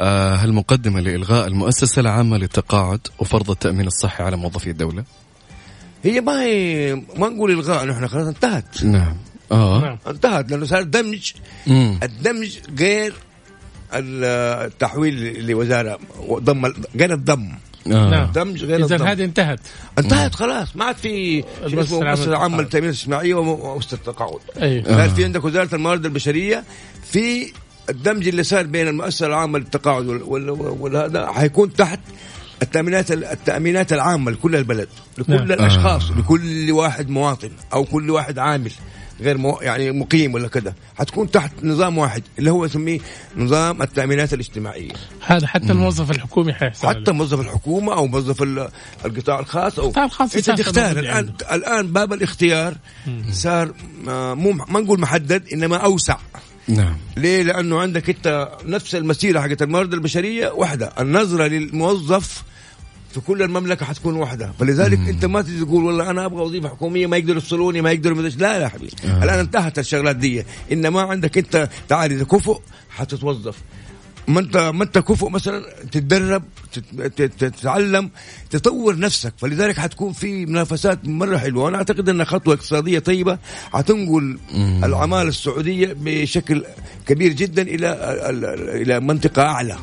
آه، 0.00 0.34
هل 0.34 0.52
مقدمة 0.52 1.00
لإلغاء 1.00 1.46
المؤسسة 1.46 2.00
العامة 2.00 2.36
للتقاعد 2.36 3.00
وفرض 3.18 3.50
التأمين 3.50 3.86
الصحي 3.86 4.22
على 4.22 4.36
موظفي 4.36 4.70
الدولة؟ 4.70 5.04
هي 6.04 6.20
ما 6.20 6.42
هي 6.42 6.94
ما 7.16 7.28
نقول 7.28 7.50
إلغاء 7.50 7.86
نحن 7.86 8.08
خلاص 8.08 8.26
انتهت 8.26 8.84
نعم 8.84 9.16
آه 9.52 9.80
نعم. 9.80 9.98
انتهت 10.06 10.50
لأنه 10.50 10.66
صار 10.66 10.82
دمج 10.82 11.32
مم. 11.66 12.00
الدمج 12.02 12.58
غير 12.78 13.14
التحويل 13.94 15.46
لوزارة 15.46 15.98
ضم 16.30 16.72
غير 16.96 17.12
الضم 17.12 17.52
آه. 17.86 18.10
نعم. 18.10 18.32
دمج 18.32 18.64
غير 18.64 18.84
اذا 18.84 19.04
هذه 19.04 19.24
انتهت. 19.24 19.60
انتهت 19.98 20.34
خلاص. 20.34 20.76
ما 20.76 20.84
عاد 20.84 20.96
في 20.96 21.44
العامة 21.66 22.02
المؤسسه 22.02 22.28
العامه. 22.28 22.62
للتامين 22.62 22.88
الاجتماعي 22.88 23.32
ومؤسسه 23.34 23.94
التقاعد. 23.94 24.38
أيوه 24.62 24.84
صار 24.84 25.10
في 25.10 25.24
عندك 25.24 25.44
وزارة 25.44 25.74
الموارد 25.74 26.04
البشرية 26.04 26.64
في 27.12 27.52
الدمج 27.90 28.28
اللي 28.28 28.42
صار 28.42 28.66
بين 28.66 28.88
المؤسسة 28.88 29.26
العامة 29.26 29.58
للتقاعد 29.58 30.06
وال- 30.06 30.22
وال- 30.22 30.50
والهذا 30.80 31.32
حيكون 31.32 31.72
تحت 31.72 32.00
التأمينات 32.62 33.10
التأمينات 33.12 33.92
العامة 33.92 34.30
لكل 34.30 34.56
البلد 34.56 34.88
لكل 35.18 35.32
نعم. 35.34 35.52
الأشخاص 35.52 36.10
لكل 36.10 36.70
واحد 36.72 37.08
مواطن 37.10 37.50
أو 37.72 37.84
كل 37.84 38.10
واحد 38.10 38.38
عامل. 38.38 38.72
غير 39.20 39.38
مو 39.38 39.58
يعني 39.62 39.90
مقيم 39.92 40.34
ولا 40.34 40.48
كذا 40.48 40.74
حتكون 40.98 41.30
تحت 41.30 41.52
نظام 41.62 41.98
واحد 41.98 42.22
اللي 42.38 42.50
هو 42.50 42.64
يسميه 42.64 42.98
نظام 43.36 43.82
التأمينات 43.82 44.32
الاجتماعية 44.34 44.92
هذا 45.26 45.46
حتى 45.46 45.72
الموظف 45.72 46.10
الحكومي 46.10 46.52
حيحصل 46.52 46.88
حتى. 46.88 47.12
موظف 47.12 47.40
الحكومة 47.40 47.92
أو 47.94 48.06
موظف 48.06 48.42
ال- 48.42 48.68
القطاع 49.04 49.40
الخاص 49.40 49.78
أو 49.78 49.86
القطاع 49.86 50.04
الخاص 50.04 50.36
انت 50.36 50.50
تختار 50.50 50.98
الآن. 50.98 51.32
الآن 51.52 51.86
باب 51.92 52.12
الاختيار 52.12 52.74
صار 53.32 53.72
آه، 54.08 54.34
مو 54.34 54.52
ما 54.52 54.80
نقول 54.80 55.00
محدد 55.00 55.42
إنما 55.52 55.76
أوسع 55.76 56.16
نعم 56.68 56.96
ليه؟ 57.16 57.42
لأنه 57.42 57.80
عندك 57.80 58.10
أنت 58.10 58.48
نفس 58.64 58.94
المسيرة 58.94 59.40
حقت 59.40 59.62
الموارد 59.62 59.94
البشرية 59.94 60.48
واحدة، 60.48 60.92
النظرة 61.00 61.46
للموظف 61.46 62.42
في 63.14 63.20
كل 63.20 63.42
المملكة 63.42 63.86
حتكون 63.86 64.16
واحدة، 64.16 64.52
فلذلك 64.58 64.98
أنت 64.98 65.24
ما 65.24 65.42
تجي 65.42 65.64
تقول 65.64 65.84
والله 65.84 66.10
أنا 66.10 66.24
أبغى 66.24 66.42
وظيفة 66.42 66.68
حكومية 66.68 67.06
ما 67.06 67.16
يقدروا 67.16 67.38
يفصلوني 67.38 67.80
ما 67.80 67.90
يقدروا. 67.92 68.22
لا 68.22 68.56
يا 68.56 68.68
حبيبي، 68.68 68.92
آه. 69.04 69.24
الآن 69.24 69.38
انتهت 69.38 69.78
الشغلات 69.78 70.16
دي، 70.16 70.44
انما 70.72 71.00
عندك 71.02 71.38
أنت 71.38 71.68
تعال 71.88 72.12
إذا 72.12 72.24
كفؤ 72.24 72.60
حتتوظف. 72.90 73.56
ما 74.30 74.40
انت 74.40 74.56
ما 74.56 74.84
انت 74.84 74.98
كفؤ 74.98 75.28
مثلا 75.28 75.64
تتدرب 75.92 76.42
تت- 76.72 77.12
تت- 77.22 77.44
تتعلم 77.44 78.10
تطور 78.50 78.98
نفسك. 78.98 79.32
فلذلك 79.38 79.78
حتكون 79.78 80.12
في 80.12 80.46
منافسات 80.46 81.08
مرة 81.08 81.36
حلوة. 81.38 81.64
وأنا 81.64 81.76
أعتقد 81.76 82.08
انها 82.08 82.24
خطوة 82.24 82.54
اقتصادية 82.54 82.98
طيبة 82.98 83.38
حتنقل 83.72 84.38
العمالة 84.84 85.28
السعودية 85.28 85.96
بشكل 86.00 86.64
كبير 87.06 87.32
جدا 87.32 87.62
إلى 87.62 87.88
ال- 88.30 88.44
ال- 88.44 88.68
إلى 88.82 89.00
منطقة 89.00 89.42
أعلى. 89.42 89.76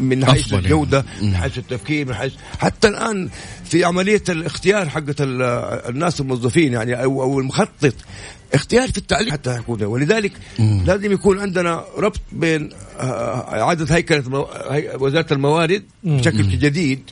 من 0.00 0.24
حيث 0.26 0.52
يعني. 0.52 0.64
الجودة 0.64 1.04
من 1.22 1.36
حيث 1.36 1.58
التفكير 1.58 2.06
من 2.08 2.14
حيث 2.14 2.32
حتى 2.58 2.88
الآن 2.88 3.28
في 3.64 3.84
عملية 3.84 4.22
الاختيار 4.28 4.88
حقت 4.88 5.20
ال- 5.20 5.42
الناس 5.88 6.20
الموظفين 6.20 6.72
يعني 6.72 7.02
أو 7.04 7.22
أو 7.22 7.40
المخطط 7.40 7.94
اختيار 8.54 8.88
في 8.92 8.98
التعليم. 8.98 9.32
حتى 9.32 9.56
يكون 9.56 9.82
ولذلك 9.82 10.32
لازم 10.58 11.12
يكون 11.12 11.38
عندنا 11.40 11.84
ربط 11.96 12.20
بين 12.32 12.70
آه، 12.98 13.60
اعاده 13.62 13.94
هيكلة 13.96 14.28
مو- 14.28 14.48
هي- 14.70 14.96
وزارة 15.00 15.32
الموارد 15.34 15.82
بشكل 16.04 16.48
جديد 16.48 17.02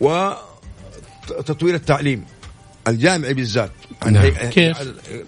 وتطوير 0.00 1.74
التعليم 1.74 2.24
الجامعي 2.88 3.34
بالذات. 3.34 3.70
نعم. 4.06 4.16
هي- 4.16 4.48
كيف؟ 4.50 4.76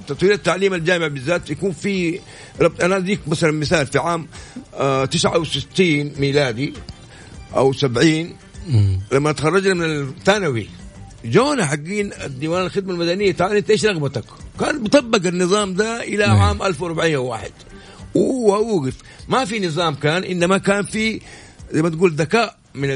تطوير 0.07 0.33
التعليم 0.33 0.75
الجامعي 0.75 1.09
بالذات 1.09 1.51
يكون 1.51 1.73
في 1.73 2.21
ربط. 2.61 2.83
أنا 2.85 2.97
أديك 2.97 3.21
مثلا 3.29 3.51
مثال. 3.53 3.87
في 3.87 3.99
عام 3.99 4.27
آه 4.75 5.05
69 5.05 6.13
ميلادي 6.19 6.73
أو 7.57 7.73
70 7.73 8.37
لما 9.13 9.33
تخرجنا 9.33 9.75
من 9.75 10.01
الثانوي 10.09 10.69
جونا 11.25 11.67
حقين 11.67 12.11
ديوان 12.27 12.63
الخدمة 12.67 12.93
المدنية 12.93 13.33
تعال 13.33 13.57
انت 13.57 13.71
إيش 13.71 13.85
رغبتك؟ 13.85 14.25
كان 14.61 14.83
مطبق 14.83 15.27
النظام 15.27 15.75
ده 15.75 16.03
إلى 16.03 16.25
عام 16.25 16.63
1401 16.63 17.51
ووقف 18.15 18.95
ما 19.29 19.45
في 19.45 19.67
نظام 19.67 19.95
كان 19.95 20.25
إنما 20.25 20.59
كان 20.59 20.85
في 20.85 21.21
زي 21.73 21.83
ما 21.83 21.89
تقول 21.89 22.13
ذكاء 22.13 22.57
من 22.75 22.89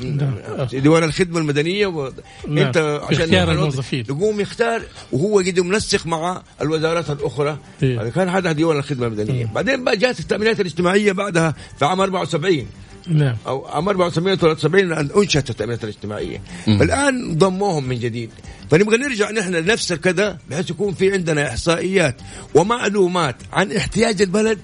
من 0.00 0.16
نعم. 0.16 0.34
ديوان 0.72 1.04
الخدمة 1.04 1.38
المدنية 1.38 1.86
و... 1.86 2.12
نعم. 2.48 2.66
أنت 2.66 2.76
عشان 3.02 3.22
اختيار 3.22 3.52
الموظفين. 3.52 4.04
يقوم 4.08 4.40
يختار 4.40 4.82
وهو 5.12 5.38
قد 5.38 5.60
منسق 5.60 6.06
مع 6.06 6.42
الوزارات 6.62 7.10
الأخرى 7.10 7.58
إيه. 7.82 8.02
هذا 8.02 8.08
كان 8.08 8.28
هذا 8.28 8.52
ديوان 8.52 8.78
الخدمة 8.78 9.06
المدنية 9.06 9.46
بعدين 9.54 9.84
بقى 9.84 9.96
جات 9.96 10.20
التأمينات 10.20 10.60
الاجتماعية 10.60 11.12
بعدها 11.12 11.54
في 11.78 11.84
عام 11.84 12.00
74 12.00 12.66
نعم. 13.08 13.36
أو 13.46 13.66
عام 13.66 13.88
74 13.88 14.36
73 14.36 14.92
أن 14.92 15.10
أنشأت 15.16 15.50
التأمينات 15.50 15.84
الاجتماعية. 15.84 16.42
الآن 16.68 17.38
ضموهم 17.38 17.84
من 17.84 17.98
جديد. 17.98 18.30
فنبغى 18.70 18.96
نرجع 18.96 19.30
نحن 19.30 19.54
لنفس 19.54 19.92
كذا 19.92 20.38
بحيث 20.50 20.70
يكون 20.70 20.94
في 20.94 21.12
عندنا 21.12 21.48
إحصائيات 21.48 22.16
ومعلومات 22.54 23.36
عن 23.52 23.72
احتياج 23.72 24.22
البلد 24.22 24.58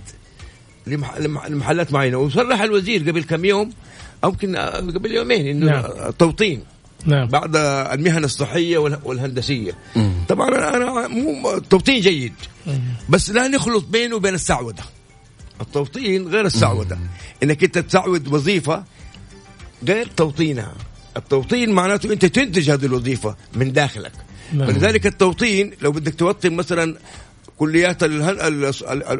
لمح- 0.86 1.18
لمح- 1.18 1.46
لمحلات 1.50 1.92
معينة. 1.92 2.18
وصرح 2.18 2.60
الوزير 2.60 3.10
قبل 3.10 3.22
كم 3.22 3.44
يوم 3.44 3.72
أو 4.24 4.28
يمكن 4.30 4.56
قبل 4.56 5.12
يومين 5.12 5.46
إنه 5.46 5.66
نعم. 5.66 6.10
توطين 6.18 6.62
نعم. 7.06 7.28
بعد 7.28 7.56
المهن 7.92 8.24
الصحية 8.24 8.78
والهندسية. 8.78 9.72
طبعا 10.28 10.48
أنا 10.76 11.08
مو 11.08 11.54
التوطين 11.56 12.00
جيد. 12.00 12.32
بس 13.08 13.30
لا 13.30 13.48
نخلط 13.48 13.84
بينه 13.84 14.16
وبين 14.16 14.34
السعودة. 14.34 14.82
التوطين 15.60 16.28
غير 16.28 16.46
السعودة. 16.46 16.98
إنك 17.42 17.64
أنت 17.64 17.78
تسعود 17.78 18.28
وظيفة 18.28 18.84
غير 19.88 20.06
توطينها. 20.16 20.74
التوطين 21.16 21.70
معناته 21.70 22.12
أنت 22.12 22.24
تنتج 22.24 22.70
هذه 22.70 22.84
الوظيفة 22.84 23.36
من 23.54 23.72
داخلك. 23.72 24.12
نعم. 24.52 24.66
فلذلك 24.66 25.06
التوطين 25.06 25.72
لو 25.82 25.92
بدك 25.92 26.14
توطن 26.14 26.52
مثلا 26.52 26.96
كليات 27.58 27.96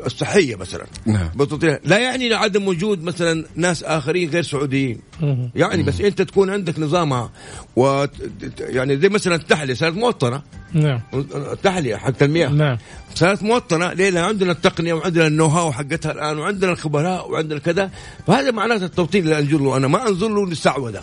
الصحية 0.07 0.57
مثلا. 0.57 0.87
نعم. 1.07 1.29
بتوطين. 1.37 1.79
لا 1.85 1.99
يعني 1.99 2.35
عدم 2.35 2.69
وجود 2.69 3.03
مثلا 3.03 3.45
ناس 3.57 3.85
آخرين 3.85 4.31
غير 4.31 4.43
سعوديين. 4.43 5.01
مم. 5.21 5.51
يعني 5.55 5.83
بس 5.83 6.01
أنت 6.01 6.23
تكون 6.23 6.51
عندك 6.51 6.79
نظامها 6.79 7.31
و 7.77 8.07
يعني 8.61 8.97
زي 8.97 9.09
مثلا 9.09 9.35
التحلية 9.35 9.75
صارت 9.75 9.95
موطنة. 9.95 10.43
نعم. 10.73 11.01
التحلية 11.35 11.97
حق 11.97 12.23
المياه 12.23 12.49
نعم. 12.49 12.79
صارت 13.15 13.43
موطنة. 13.43 13.93
ليه؟ 13.93 14.11
لأن 14.11 14.25
عندنا 14.25 14.53
التقنية 14.53 14.93
وعندنا 14.93 15.27
النو 15.27 15.47
هاو 15.47 15.73
حقتها 15.73 16.13
الآن 16.13 16.39
وعندنا 16.39 16.73
الخبراء 16.73 17.31
وعندنا 17.31 17.59
كذا. 17.59 17.91
فهذا 18.27 18.51
معناته 18.51 18.85
التوطين 18.85 19.25
اللي 19.25 19.39
انظر 19.39 19.59
له 19.59 19.77
أنا 19.77 19.89
ما 19.89 20.09
أنظر 20.09 20.29
له 20.29 20.47
للسعودة. 20.47 21.03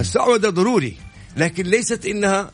السعودة 0.00 0.50
ضروري. 0.50 0.96
لكن 1.36 1.64
ليست 1.64 2.06
إنها 2.06 2.50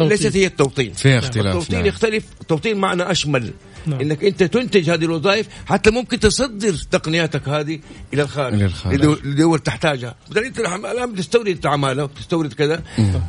ليست 0.00 0.36
هي 0.36 0.46
التوطين. 0.46 0.92
في 0.92 1.18
اختلاف 1.18 1.46
التوطين 1.46 1.78
نعم. 1.78 1.86
يختلف. 1.86 2.24
التوطين 2.40 2.76
معنى 2.76 3.10
أشمل. 3.10 3.52
نعم. 3.86 4.00
إنك 4.00 4.24
أنت 4.24 4.42
تنتج 4.42 4.90
هذه 4.90 5.04
الوظائف 5.04 5.46
حتى 5.66 5.90
ممكن 5.90 6.20
تصدر 6.20 6.74
تقنياتك 6.90 7.48
هذه 7.48 7.80
إلى 8.14 8.22
الخارج. 8.22 8.54
إلى 8.54 8.64
الخارج. 8.64 9.04
لدول 9.24 9.58
تحتاجها. 9.58 10.14
مثلا 10.30 10.46
أنت 10.46 10.58
الآن 10.60 11.12
بتستورد 11.12 11.48
انت 11.48 11.66
عماله 11.66 12.04
وبتستورد 12.04 12.52
كذا 12.52 12.82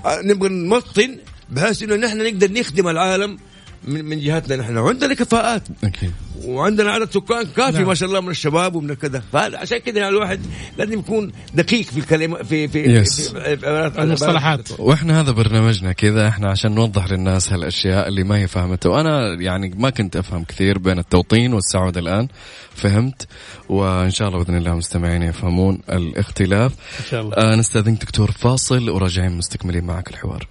آه، 0.06 0.22
نبغى 0.24 0.50
نمطن 0.50 1.18
بحيث 1.50 1.84
إنه 1.84 1.96
نحن 1.96 2.18
نقدر 2.18 2.52
نخدم 2.52 2.88
العالم 2.88 3.38
من, 3.84 4.06
من 4.06 4.20
جهتنا 4.20 4.56
نحن. 4.56 4.78
وعندنا 4.78 5.14
كفاءات. 5.14 5.64
أكيد. 5.84 6.12
وعندنا 6.46 6.92
عدد 6.92 7.12
سكان 7.12 7.44
كافي 7.44 7.78
نعم. 7.78 7.88
ما 7.88 7.94
شاء 7.94 8.10
الله 8.10 8.22
من 8.22 8.30
الشباب 8.30 8.76
ومن 8.76 8.94
كذا. 8.94 9.24
فعشان 9.34 9.78
كذا 9.78 9.98
يعني 10.00 10.10
الواحد 10.10 10.40
لازم 10.78 11.00
يكون 11.00 11.32
دقيق 11.54 11.86
في 11.86 11.98
الكلمة 12.00 12.44
في 12.44 12.68
في, 12.68 13.04
Yes. 13.04 13.32
في, 13.34 14.02
المصطلحات. 14.04 14.80
وإحنا 14.80 15.22
هذا 15.22 15.32
برنامجنا 15.32 15.92
كذا 15.92 16.28
إحنا 16.28 16.50
عشان 16.52 16.76
نوضح 16.76 17.12
للناس 17.12 17.54
هالأشياء 17.54 18.08
اللي 18.08 18.24
ما 18.24 18.38
هي 18.38 18.48
فاهمته 18.48 18.90
وأنا 18.90 19.34
يعني 19.42 19.74
ما 19.78 19.90
كنت 19.90 20.16
أفهم 20.16 20.44
كثير 20.44 20.78
بين 20.78 21.00
التوطين 21.00 21.54
والسعودة 21.54 22.00
الآن 22.00 22.28
فهمت. 22.76 23.28
وإن 23.70 24.12
شاء 24.12 24.28
الله 24.28 24.44
بإذن 24.44 24.58
الله 24.58 24.76
مستمعين 24.76 25.24
يفهمون 25.24 25.80
الاختلاف. 25.90 26.72
إن 27.00 27.06
شاء 27.10 27.22
الله. 27.22 27.36
آه 27.38 27.56
نستأذنك 27.56 28.02
دكتور 28.02 28.32
فاصل 28.32 28.90
وراجعين 28.90 29.32
مستكملين 29.38 29.84
معك 29.84 30.10
الحوار. 30.10 30.48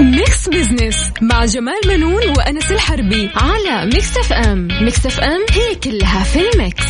Mix 0.00 0.48
Business 0.48 1.10
مع 1.22 1.44
جمال 1.44 1.80
بنون 1.88 2.28
وأنس 2.28 2.72
الحربي 2.72 3.30
على 3.34 3.86
Mix 3.94 4.16
FM 4.16 4.68
Mix 4.82 5.06
FM 5.06 5.40
هي 5.50 5.74
كلها 5.74 6.24
في 6.24 6.38
ال 6.50 6.57
mix. 6.57 6.84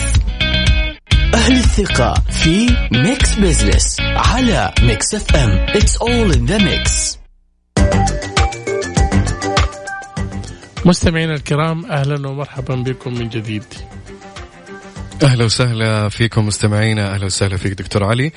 أهل 1.35 1.53
الثقة 1.53 2.15
في 2.31 2.77
Mix 2.93 3.35
Business 3.35 4.01
على 4.01 4.75
Mix 4.83 5.15
FM 5.15 5.67
It's 5.67 5.97
all 5.97 6.37
in 6.37 6.47
the 6.47 6.59
mix. 6.65 7.17
مستمعينا 10.85 11.35
الكرام 11.35 11.87
أهلا 11.87 12.29
ومرحبا 12.29 12.75
بكم 12.75 13.15
من 13.15 13.29
جديد. 13.29 13.65
أهلا 15.23 15.45
وسهلا 15.45 16.09
فيكم 16.09 16.47
مستمعينا 16.47 17.15
أهلا 17.15 17.25
وسهلا 17.25 17.57
فيك 17.57 17.73
دكتور 17.73 18.05
علي. 18.05 18.33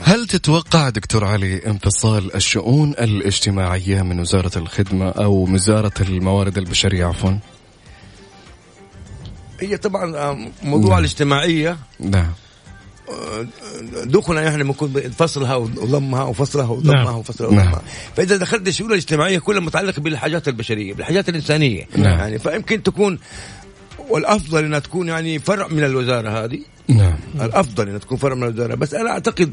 هل 0.00 0.26
تتوقع 0.26 0.88
دكتور 0.88 1.24
علي 1.24 1.66
انفصال 1.66 2.34
الشؤون 2.34 2.90
الاجتماعية 2.90 4.02
من 4.02 4.20
وزارة 4.20 4.58
الخدمة 4.58 5.08
أو 5.08 5.32
وزارة 5.32 5.92
الموارد 6.00 6.58
البشرية 6.58 7.06
عفوا؟ 7.06 7.38
هي 9.60 9.76
طبعا 9.76 10.16
آه، 10.16 10.48
موضوع 10.62 10.90
نعم. 10.90 10.98
الاجتماعية 10.98 11.78
نعم 12.00 12.32
دخلنا 14.04 14.48
إحنا 14.48 14.64
بنكون 14.64 15.10
فصلها 15.10 15.56
وضمها 15.56 16.22
وفصلها 16.22 16.66
وضمها 16.66 17.04
نعم. 17.04 17.16
وفصلها 17.16 17.48
وضمها 17.48 17.64
نعم. 17.64 17.80
فإذا 18.16 18.36
دخلت 18.36 18.68
الشؤون 18.68 18.90
الاجتماعية 18.90 19.38
كلها 19.38 19.60
متعلقة 19.60 20.02
بالحاجات 20.02 20.48
البشرية 20.48 20.94
بالحاجات 20.94 21.28
الإنسانية 21.28 21.86
نعم. 21.96 22.18
يعني 22.18 22.38
فيمكن 22.38 22.82
تكون 22.82 23.18
والأفضل 24.08 24.64
إنها 24.64 24.78
تكون 24.78 25.08
يعني 25.08 25.38
فرع 25.38 25.68
من 25.68 25.84
الوزارة 25.84 26.44
هذه 26.44 26.58
نعم. 26.88 27.14
الأفضل 27.40 27.88
انها 27.88 27.98
تكون 27.98 28.18
فرع 28.18 28.34
من 28.34 28.42
الوزاره 28.42 28.74
بس 28.74 28.94
أنا 28.94 29.10
أعتقد 29.10 29.52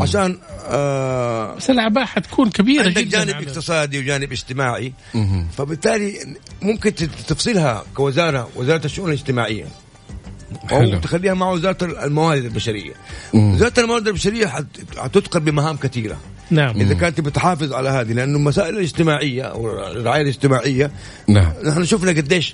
عشان 0.00 0.38
آه 0.66 1.54
بس 1.54 1.70
الأعباء 1.70 2.04
حتكون 2.04 2.50
كبيرة 2.50 2.86
عندك 2.86 3.02
جدا 3.04 3.24
جانب 3.24 3.44
على- 3.44 3.48
اقتصادي 3.48 3.98
وجانب 3.98 4.32
اجتماعي. 4.32 4.92
مهم. 5.14 5.46
فبالتالي 5.58 6.36
ممكن 6.62 6.94
تفصلها 7.28 7.84
كوزارة 7.94 8.48
وزارة 8.56 8.84
الشؤون 8.84 9.08
الاجتماعية. 9.08 9.64
أو 10.72 10.78
حلو. 10.80 10.98
تخليها 10.98 11.34
مع 11.34 11.50
وزارة 11.50 12.04
الموارد 12.04 12.44
البشرية. 12.44 12.92
مم. 13.34 13.54
وزارة 13.54 13.80
الموارد 13.80 14.06
البشرية 14.08 14.46
حت- 14.46 14.98
حتثقل 14.98 15.40
بمهام 15.40 15.76
كثيرة. 15.76 16.16
نعم. 16.50 16.80
إذا 16.80 16.94
كانت 16.94 17.20
بتحافظ 17.20 17.72
على 17.72 17.88
هذه 17.88 18.12
لأنه 18.12 18.36
المسائل 18.38 18.74
الاجتماعيه 18.74 19.42
أو 19.42 19.70
الرعايه 19.92 20.22
الاجتماعية. 20.22 20.90
نعم. 21.28 21.52
نحن 21.64 21.84
شفنا 21.84 22.10
قديش 22.10 22.52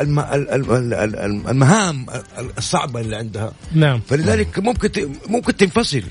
الم... 0.00 0.18
ال- 0.20 0.50
ال- 0.50 0.72
ال- 0.72 0.94
ال- 0.94 1.48
المهام 1.48 2.06
الصعبة 2.58 3.00
اللي 3.00 3.16
عندها. 3.16 3.52
نعم. 3.74 4.00
فلذلك 4.08 4.58
ممكن 4.58 4.92
ت... 4.92 5.08
ممكن 5.28 5.56
تنفصل 5.56 6.02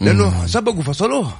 لأنه 0.00 0.46
سبقوا 0.46 0.82
فصلوها. 0.82 1.36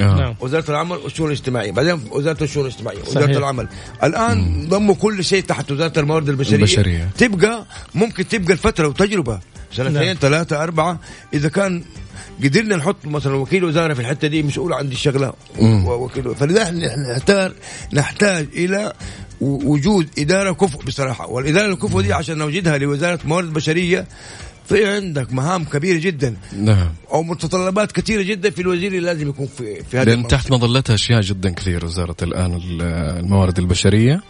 آه. 0.00 0.14
نعم. 0.14 0.34
وزارة 0.40 0.70
العمل 0.70 0.96
والشؤون 0.96 1.28
الاجتماعيه 1.30 1.72
بعدين 1.72 2.00
وزارة 2.10 2.44
الشؤون 2.44 2.66
الاجتماعيه 2.66 2.98
وزارة 3.00 3.24
صحيح. 3.24 3.36
العمل. 3.36 3.68
الآن 4.04 4.68
ضموا 4.68 4.94
كل 4.94 5.24
شيء 5.24 5.42
تحت 5.42 5.70
وزارة 5.72 5.98
الموارد 6.00 6.28
البشرية. 6.28 6.56
البشرية. 6.56 7.08
تبقى 7.18 7.66
ممكن 7.94 8.28
تبقى 8.28 8.52
الفترة 8.52 8.88
وتجربة. 8.88 9.40
سنتين 9.76 10.06
نعم. 10.06 10.16
ثلاثة 10.20 10.62
أربعة. 10.62 10.98
إذا 11.34 11.48
كان 11.48 11.84
قدرنا 12.44 12.76
نحط 12.76 12.96
مثلا 13.04 13.34
وكيل 13.34 13.64
وزارة 13.64 13.94
في 13.94 14.00
الحتة 14.00 14.28
دي 14.28 14.42
مسؤول 14.42 14.72
عن 14.72 14.88
دي 14.88 14.94
الشغلة 14.94 15.32
مم. 15.60 15.86
ووكيل 15.86 16.34
فلذلك 16.34 16.92
نحتاج 16.98 17.52
نحتاج 17.92 18.46
إلى 18.52 18.92
وجود 19.40 20.08
إدارة 20.18 20.52
كفء 20.52 20.82
بصراحة 20.84 21.28
والإدارة 21.30 21.72
الكفء 21.72 22.00
دي 22.00 22.12
عشان 22.12 22.38
نوجدها 22.38 22.78
لوزارة 22.78 23.18
موارد 23.24 23.52
بشرية 23.52 24.06
في 24.68 24.86
عندك 24.94 25.32
مهام 25.32 25.64
كبيرة 25.64 25.98
جدا 25.98 26.36
نعم 26.56 26.88
أو 27.12 27.22
متطلبات 27.22 27.92
كثيرة 27.92 28.22
جدا 28.22 28.50
في 28.50 28.62
الوزير 28.62 28.86
اللي 28.92 29.00
لازم 29.06 29.28
يكون 29.28 29.46
في 29.46 29.82
في 29.90 29.96
هذه 29.98 30.04
لأن 30.04 30.12
المنصب. 30.14 30.28
تحت 30.30 30.50
مظلتها 30.50 30.94
أشياء 30.94 31.20
جدا 31.20 31.50
كثير 31.50 31.84
وزارة 31.84 32.16
الآن 32.22 32.54
ال- 32.54 32.82
الموارد 33.18 33.58
البشرية 33.58 34.20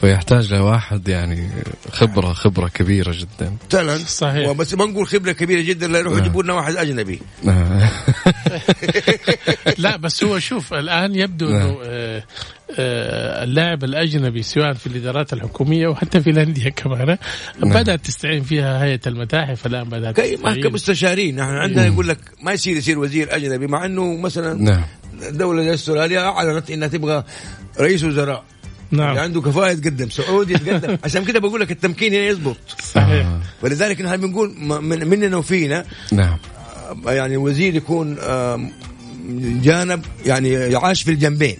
فيحتاج 0.00 0.52
لواحد 0.54 1.08
يعني 1.08 1.48
خبرة 1.92 2.32
خبرة 2.32 2.68
كبيرة 2.68 3.12
جدا 3.18 3.56
تالنت 3.70 4.08
صحيح. 4.08 4.48
وبس 4.48 4.74
ما 4.74 4.84
نقول 4.84 5.06
خبرة 5.06 5.32
كبيرة 5.32 5.60
جدا 5.62 5.88
لا 5.88 5.98
يروحوا 5.98 6.16
نعم. 6.18 6.26
يجيبوا 6.26 6.42
لنا 6.42 6.52
واحد 6.52 6.76
أجنبي 6.76 7.20
آه. 7.48 7.90
لا 9.78 9.96
بس 9.96 10.24
هو 10.24 10.38
شوف 10.38 10.74
الآن 10.74 11.14
يبدو 11.14 11.48
نعم. 11.48 11.60
إنه 11.62 11.78
آه، 11.84 11.84
آه، 11.86 12.22
اللاعب 12.78 13.84
الأجنبي 13.84 14.42
سواء 14.42 14.72
في 14.72 14.86
الإدارات 14.86 15.32
الحكومية 15.32 15.88
وحتى 15.88 16.20
في 16.20 16.30
الأندية 16.30 16.68
كمان 16.68 17.18
بدأت 17.60 18.06
تستعين 18.06 18.42
فيها 18.42 18.84
هيئة 18.84 19.00
المتاحف 19.06 19.66
الآن 19.66 19.88
بدأت 19.88 20.20
كي 20.20 20.36
ما 20.36 20.36
تستعين 20.36 20.62
كمستشارين. 20.62 21.36
نحن 21.36 21.48
عندنا 21.54 21.86
يقول 21.86 22.08
لك 22.08 22.18
ما 22.42 22.52
يصير 22.52 22.76
يصير 22.76 22.98
وزير 22.98 23.36
أجنبي 23.36 23.66
مع 23.66 23.84
إنه 23.84 24.16
مثلا 24.16 24.62
نعم. 24.62 24.84
دولة 25.30 25.62
زي 25.62 25.74
أستراليا 25.74 26.20
أعلنت 26.20 26.70
إنها 26.70 26.88
تبغى 26.88 27.24
رئيس 27.80 28.04
وزراء. 28.04 28.44
نعم. 28.90 29.08
اللي 29.08 29.20
عنده 29.20 29.40
كفاءة 29.40 29.70
يتقدم 29.70 30.10
سعودي 30.10 30.54
يتقدم. 30.54 30.98
عشان 31.04 31.24
كده 31.24 31.40
بقول 31.40 31.60
لك 31.60 31.70
التمكين 31.70 32.14
هنا 32.14 32.26
يزبط. 32.26 32.56
صحيح. 32.94 33.26
آه. 33.26 33.40
ولذلك 33.62 34.00
نحن 34.00 34.16
بنقول 34.16 34.54
من 34.60 35.08
مننا 35.08 35.36
وفينا 35.36 35.84
نعم. 36.12 36.36
آه، 37.06 37.12
يعني 37.12 37.36
وزير 37.36 37.74
يكون 37.74 38.16
آه، 38.20 38.70
جانب 39.62 40.04
يعني 40.26 40.50
يعاش 40.50 41.02
في 41.02 41.10
الجنبين. 41.10 41.56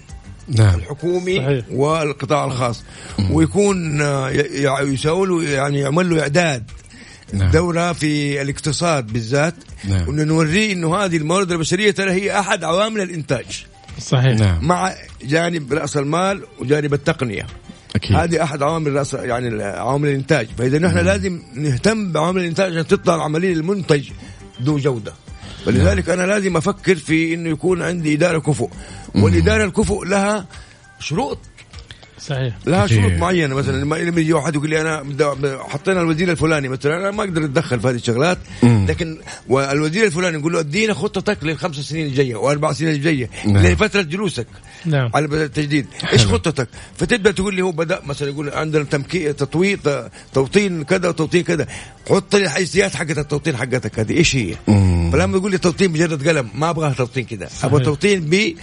نعم. 0.48 0.74
الحكومي 0.74 1.36
صحيح. 1.36 1.64
والقطاع 1.70 2.44
الخاص. 2.44 2.82
ويكون 3.30 4.00
آه، 4.00 4.30
ي- 4.30 4.64
ي- 4.64 4.92
يسوي 4.92 5.26
له 5.26 5.42
يعني 5.50 5.78
يعمل 5.78 6.10
له 6.10 6.20
إعداد 6.22 6.70
نعم. 7.32 7.50
دورة 7.50 7.92
في 7.92 8.42
الاقتصاد 8.42 9.06
بالذات 9.12 9.54
نعم. 9.88 10.08
وانه 10.08 10.24
نوريه 10.24 10.72
إنه 10.72 10.96
هذه 10.96 11.16
الموارد 11.16 11.52
البشرية 11.52 11.90
ترى 11.90 12.10
هي 12.10 12.38
أحد 12.40 12.64
عوامل 12.64 13.00
الإنتاج. 13.00 13.66
صحيح. 14.00 14.38
نعم. 14.38 14.64
مع 14.66 14.94
جانب 15.24 15.72
رأس 15.72 15.96
المال 15.96 16.42
وجانب 16.60 16.94
التقنية. 16.94 17.46
أكيد. 17.96 18.16
هذه 18.16 18.42
أحد 18.42 18.62
عوامل 18.62 18.94
رأس 18.94 19.14
يعني 19.14 19.62
عوامل 19.62 20.08
الإنتاج. 20.08 20.48
فإذا 20.58 20.78
نحن 20.78 20.98
لازم 20.98 21.42
نهتم 21.54 22.12
بعوامل 22.12 22.40
الإنتاج 22.40 22.72
عشان 22.72 22.86
تطلع 22.86 23.14
العملية 23.14 23.52
المنتج 23.52 24.04
ذو 24.62 24.78
جودة. 24.78 25.12
فلذلك 25.66 26.08
أنا 26.08 26.22
لازم 26.22 26.56
أفكر 26.56 26.94
في 26.94 27.34
إنه 27.34 27.48
يكون 27.50 27.82
عندي 27.82 28.14
إدارة 28.14 28.38
كفؤ. 28.38 28.70
والإدارة 29.14 29.64
الكفؤ 29.64 30.04
لها 30.04 30.46
شروط. 31.00 31.38
صحيح. 32.20 32.54
لها. 32.66 32.86
شروط 32.86 33.12
معينة. 33.12 33.54
مثلا 33.54 33.76
لما 33.76 33.96
لما 33.96 34.20
يجي 34.20 34.32
واحد 34.32 34.54
يقول 34.54 34.70
لي 34.70 34.80
أنا 34.80 35.04
حطينا 35.68 36.00
الوزير 36.00 36.30
الفلاني 36.30 36.68
مثلا 36.68 36.96
أنا 36.96 37.10
ما 37.10 37.22
أقدر 37.22 37.44
أتدخل 37.44 37.80
في 37.80 37.88
هذه 37.88 37.94
الشغلات. 37.94 38.38
مم. 38.62 38.86
لكن 38.88 39.18
والوزير 39.48 40.06
الفلاني 40.06 40.38
يقول 40.38 40.52
له 40.52 40.60
ادينا 40.60 40.94
خطتك 40.94 41.44
للخمس 41.44 41.76
سنين 41.76 42.06
الجاية 42.06 42.36
وأربع 42.36 42.72
سنين 42.72 42.94
الجاية 42.94 43.30
نعم. 43.46 43.66
لفتره 43.66 44.02
جلوسك 44.02 44.46
نعم. 44.84 45.10
على 45.14 45.26
التجديد. 45.26 45.86
إيش 46.12 46.26
خطتك؟ 46.26 46.68
فتبدأ 46.96 47.30
تقول 47.30 47.54
لي 47.54 47.62
هو 47.62 47.72
بدأ 47.72 48.00
مثلا 48.06 48.28
يقول 48.28 48.50
عندنا 48.50 48.84
تمكين 48.84 49.36
تطوير 49.36 49.78
توطين 50.34 50.84
كذا 50.84 51.08
وتوطين 51.08 51.42
كذا. 51.42 51.66
حط 52.08 52.36
لي 52.36 52.44
الحيثيات 52.44 52.94
حقت 52.94 53.18
التوطين 53.18 53.56
حقتك 53.56 53.98
هذه. 53.98 54.12
إيش 54.16 54.36
هي؟ 54.36 54.54
مم. 54.68 55.10
فلما 55.12 55.38
يقول 55.38 55.50
لي 55.50 55.58
توطين 55.58 55.90
مجرد 55.90 56.28
قلم 56.28 56.48
ما 56.54 56.70
أبغى 56.70 56.94
توطين 56.94 57.24
كذا. 57.24 57.48
أبغى 57.64 57.84
توطين 57.84 58.20
ب 58.20 58.54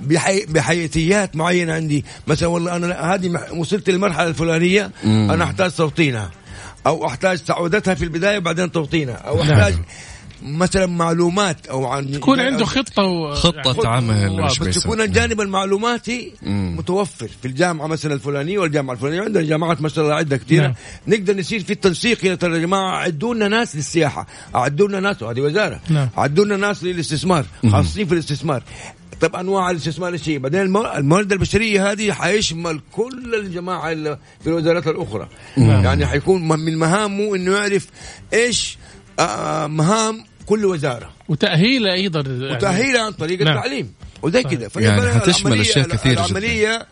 بحي... 0.00 0.46
بحيثيات 0.46 1.36
معينة 1.36 1.72
عندي 1.72 2.04
مثلا 2.26 2.48
والله 2.48 2.76
أنا 2.76 3.14
هذه 3.14 3.46
وصلت 3.56 3.90
للمرحلة 3.90 4.28
الفلانية 4.28 4.90
مم. 5.04 5.30
أنا 5.30 5.44
أحتاج 5.44 5.70
توطينها 5.70 6.30
أو 6.86 7.06
أحتاج 7.06 7.38
تعودتها 7.38 7.94
في 7.94 8.04
البداية 8.04 8.38
وبعدين 8.38 8.72
توطينها 8.72 9.14
أو 9.14 9.42
أحتاج 9.42 9.74
مثلا 10.42 10.86
معلومات 10.86 11.66
أو 11.66 11.86
عن 11.86 12.08
يكون 12.08 12.40
عنده 12.40 12.64
خطة 12.64 13.02
و... 13.02 13.34
خطة 13.34 13.88
عمل 13.88 14.40
آه، 14.40 14.44
وش 14.44 14.58
بس. 14.58 14.76
يكون 14.76 15.00
الجانب 15.00 15.40
المعلوماتي 15.40 16.32
مم. 16.42 16.76
متوفر 16.76 17.28
في 17.42 17.48
الجامعة 17.48 17.86
مثلا 17.86 18.14
الفلانية 18.14 18.58
والجامعة 18.58 18.94
الفلانية 18.94 19.20
عندنا 19.20 19.44
جامعات 19.44 19.82
ما 19.82 19.88
شاء 19.88 20.04
الله 20.04 20.16
عدة 20.16 20.36
كثيره 20.36 20.62
نعم. 20.62 20.74
نقدر 21.06 21.38
نصير 21.38 21.60
في 21.60 21.72
التنسيق 21.72 22.24
يا 22.24 22.34
ترى 22.34 22.54
يا 22.54 22.58
جماعة 22.58 22.96
عدوا 22.96 23.34
لنا 23.34 23.48
ناس 23.48 23.76
للسياحة 23.76 24.26
عدوا 24.54 24.88
لنا 24.88 25.00
ناس 25.00 25.22
وهذه 25.22 25.40
وزارة 25.40 25.80
نعم. 25.90 26.08
عدوا 26.16 26.44
لنا 26.44 26.56
ناس 26.56 26.84
للاستثمار 26.84 27.44
خاصين 27.70 28.06
في 28.06 28.14
الاستثمار 28.14 28.62
طب 29.20 29.36
أنواع 29.36 29.70
الاستثمار 29.70 30.12
إيش 30.12 30.28
هي؟ 30.28 30.38
بعدين 30.38 30.60
المو- 30.60 30.92
الموارد 30.96 31.32
البشرية 31.32 31.92
هذه 31.92 32.12
حيشمل 32.12 32.80
كل 32.92 33.34
الجماعة 33.34 33.92
اللي 33.92 34.18
في 34.40 34.46
الوزارات 34.46 34.86
الأخرى 34.86 35.28
نعم. 35.56 35.84
يعني 35.84 36.06
حيكون 36.06 36.48
من 36.48 36.76
مهامه 36.78 37.36
إنه 37.36 37.52
يعرف 37.56 37.86
إيش 38.32 38.78
آه، 39.18 39.66
مهام 39.66 40.24
كل 40.46 40.64
وزارة 40.64 41.10
وتاهيله 41.28 41.92
أيضا 41.92 42.20
يعني 42.30 42.54
وتأهيلها 42.56 43.02
عن 43.02 43.12
طريق 43.12 43.42
نعم. 43.42 43.56
التعليم 43.56 43.92
وزي 44.22 44.42
كذا 44.42 44.68
يعني 44.76 45.10
حتشمل 45.12 45.62
كثيرة 45.62 45.86
جداً. 46.12 46.12
العملية 46.12 46.86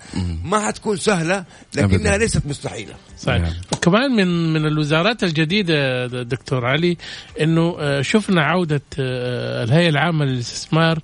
ما 0.44 0.66
حتكون 0.66 0.96
سهلة 0.96 1.44
لكنها 1.76 1.96
أبداً. 1.96 2.18
ليست 2.18 2.42
مستحيلة 2.46 2.94
صحيح 3.18 3.42
نعم. 3.42 3.52
كمان 3.82 4.10
من 4.16 4.52
من 4.52 4.66
الوزارات 4.66 5.24
الجديدة 5.24 6.06
دكتور 6.22 6.66
علي 6.66 6.96
إنه 7.40 7.76
آه، 7.80 8.02
شفنا 8.02 8.42
عودة 8.44 8.82
آه، 8.98 9.64
الهيئة 9.64 9.88
العامة 9.88 10.24
للاستثمار 10.24 10.98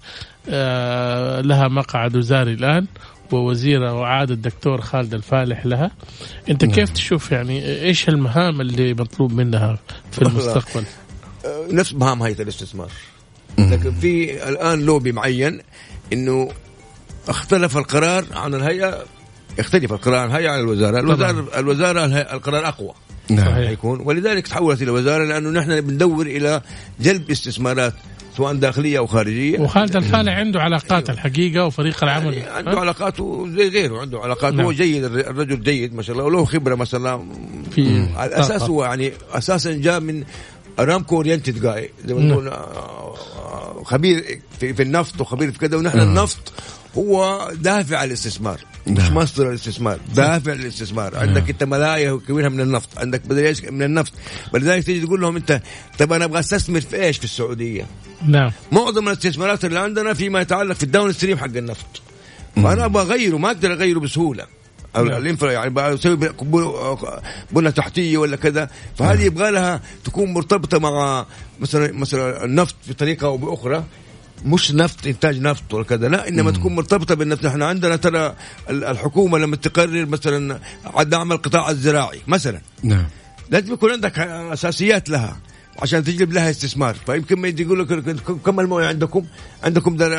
لها 1.43 1.69
مقعد 1.69 2.17
وزاري 2.17 2.53
الآن 2.53 2.87
ووزيرة 3.33 3.95
وعاد 3.95 4.31
الدكتور 4.31 4.81
خالد 4.81 5.15
الفالح 5.15 5.67
لها. 5.67 5.91
أنت 6.51 6.65
كيف 6.65 6.91
تشوف 6.91 7.33
يعني 7.33 7.83
إيش 7.83 8.09
المهام 8.09 8.61
اللي 8.61 8.95
مطلوب 8.95 9.33
منها 9.33 9.79
في. 10.13 10.23
المستقبل؟ 10.23 10.85
آه، 11.45 11.67
نفس 11.71 11.93
مهام 11.95 12.23
هيئة 12.23 12.43
الاستثمار. 12.43 12.91
لكن 13.59 13.93
في 13.93 14.49
الآن 14.49 14.81
لوبي 14.81 15.13
معين 15.13 15.61
إنه 16.13 16.51
اختلف 17.29 17.77
القرار 17.77 18.25
عن 18.33 18.55
الهيئة 18.55 19.05
يختلف 19.59 19.93
القرار 19.93 20.19
عن 20.19 20.31
الهيئة 20.31 20.51
عن 20.51 20.61
الوزارة. 20.61 21.01
الوزارة 21.01 21.59
الوزارة 21.59 22.05
الهيئة 22.05 22.35
القرار 22.35 22.69
أقوى. 22.69 22.95
نعم. 23.31 23.55
حيكون. 23.55 24.01
ولذلك 24.05 24.47
تحولت 24.49 24.83
إلى 24.83 24.91
وزارة 24.91 25.25
لأنه 25.25 25.51
نحن 25.51 25.81
بندور 25.81 26.27
إلى 26.27 26.61
جلب 27.01 27.31
استثمارات 27.31 27.95
سواء 28.37 28.55
داخلية 28.55 28.99
أو 28.99 29.07
خارجية. 29.07 29.59
وخالد 29.61 29.97
الفالح 29.97 30.33
عنده 30.33 30.61
علاقات 30.61 31.11
الحقيقة 31.11 31.65
وفريق 31.67 32.05
العمل. 32.05 32.35
يعني 32.35 32.51
عنده 32.51 32.73
ها؟ 32.73 32.81
علاقاته 32.81 33.49
زي 33.57 33.69
غيره. 33.69 34.01
عنده 34.01 34.19
علاقات. 34.21 34.55
نعم. 34.55 34.65
هو 34.65 34.73
جيد 34.73 35.05
الر- 35.05 35.31
الرجل 35.31 35.63
جيد 35.63 35.95
ما 35.95 36.03
شاء 36.03 36.13
الله 36.17 36.25
وله 36.27 36.45
خبرة 36.45 36.75
ما 36.75 36.85
شاء 36.85 37.01
الله. 37.01 37.25
في 37.71 38.07
على 38.17 38.29
الأساس 38.31 38.61
طاقة. 38.61 38.71
هو 38.71 38.85
يعني 38.85 39.13
أساسا 39.33 39.73
جاء 39.73 40.01
من 40.01 40.25
ارامكو 40.81 41.17
اورينتد 41.17 41.61
جاي 41.63 41.91
زي 42.07 42.15
ما 42.15 42.21
نعم. 42.21 42.31
نقول 42.31 42.49
آه، 42.49 42.53
آه، 42.53 43.83
خبير 43.85 44.41
في, 44.61 44.75
في 44.75 44.83
النفط 44.83 45.21
وخبير 45.21 45.53
في 45.53 45.59
كذا. 45.59 45.77
ونحن 45.77 46.01
النفط 46.01 46.53
هو 46.99 47.49
دافع 47.55 48.05
الاستثمار 48.05 48.61
مش 48.87 48.99
نعم. 48.99 49.15
مصدر 49.15 49.49
الاستثمار 49.49 49.99
دافع 50.15 50.53
للاستثمار. 50.53 51.19
عندك 51.19 51.51
انت 51.51 51.65
ملايا 51.65 52.21
كبيرها 52.29 52.49
من 52.49 52.61
النفط 52.61 52.99
عندك 52.99 53.27
بدل 53.27 53.45
إيش 53.45 53.65
من 53.65 53.83
النفط. 53.83 54.13
ولذلك 54.55 54.85
تيجي 54.85 55.07
تقول 55.07 55.21
لهم 55.21 55.37
انت 55.37 55.63
طب 55.99 56.13
أنا 56.13 56.25
أبغى 56.25 56.41
استثمر 56.41 56.81
في 56.81 57.05
إيش؟ 57.05 57.19
في 57.19 57.25
السعودية. 57.25 57.87
نعم. 58.27 58.53
معظم 58.73 59.09
الاستثمارات 59.09 59.65
اللي 59.65 59.79
عندنا 59.79 60.15
فيما 60.15 60.41
يتعلق 60.41 60.77
في 60.77 60.83
الداون 60.83 61.13
ستريم 61.13 61.39
حق 61.39 61.45
النفط. 61.45 62.03
فأنا 62.57 62.85
أبغى 62.85 63.03
أغيره 63.03 63.37
ما 63.37 63.49
أقدر 63.49 63.73
أغيره 63.73 63.99
بسهولة. 63.99 64.47
أو 64.97 65.05
نعم. 65.05 65.23
الإنفرا 65.23 65.53
يعني 65.53 65.71
بسوي 65.71 66.19
بنى 67.53 67.73
تحتية 67.73 68.19
ولا 68.19 68.37
كذا. 68.37 68.71
فهذه 68.99 69.17
نعم. 69.17 69.27
يبغى 69.27 69.51
لها 69.51 69.81
تكون 70.05 70.33
مرتبطة 70.33 70.79
مع 70.79 71.27
مثلا 71.61 71.93
مثلا 71.93 72.45
النفط 72.45 72.75
بطريقة 72.89 73.27
أو 73.27 73.37
بأخرى. 73.37 73.85
مش 74.45 74.73
نفط 74.73 75.07
إنتاج 75.07 75.41
نفط 75.41 75.75
ولا 75.75 75.85
كذا 75.85 76.09
لا 76.09 76.29
إنما 76.29 76.51
تكون 76.51 76.75
مرتبطة 76.75 77.15
بالنفط. 77.15 77.45
إحنا 77.47 77.67
عندنا 77.67 77.97
ترى 77.97 78.35
ال- 78.71 78.85
الحكومة 78.85 79.39
لما 79.39 79.57
تقرر 79.57 80.07
مثلا 80.07 80.59
دعم 81.03 81.33
القطاع 81.33 81.71
الزراعي 81.71 82.21
مثلا 82.27 82.61
نعم. 82.83 83.05
لازم 83.51 83.73
يكون 83.73 83.91
عندك 83.93 84.19
أساسيات 84.19 85.09
لها 85.09 85.37
عشان 85.79 86.05
تجلب 86.05 86.33
لها 86.33 86.51
استثمار. 86.51 86.95
فيمكن 87.07 87.39
ما 87.39 87.49
يجي 87.49 87.63
يقول 87.63 87.81
لك 87.81 88.17
كم 88.45 88.61
الموية 88.61 88.87
عندكم؟ 88.87 89.25
عندكم 89.65 89.97
در- 89.97 90.13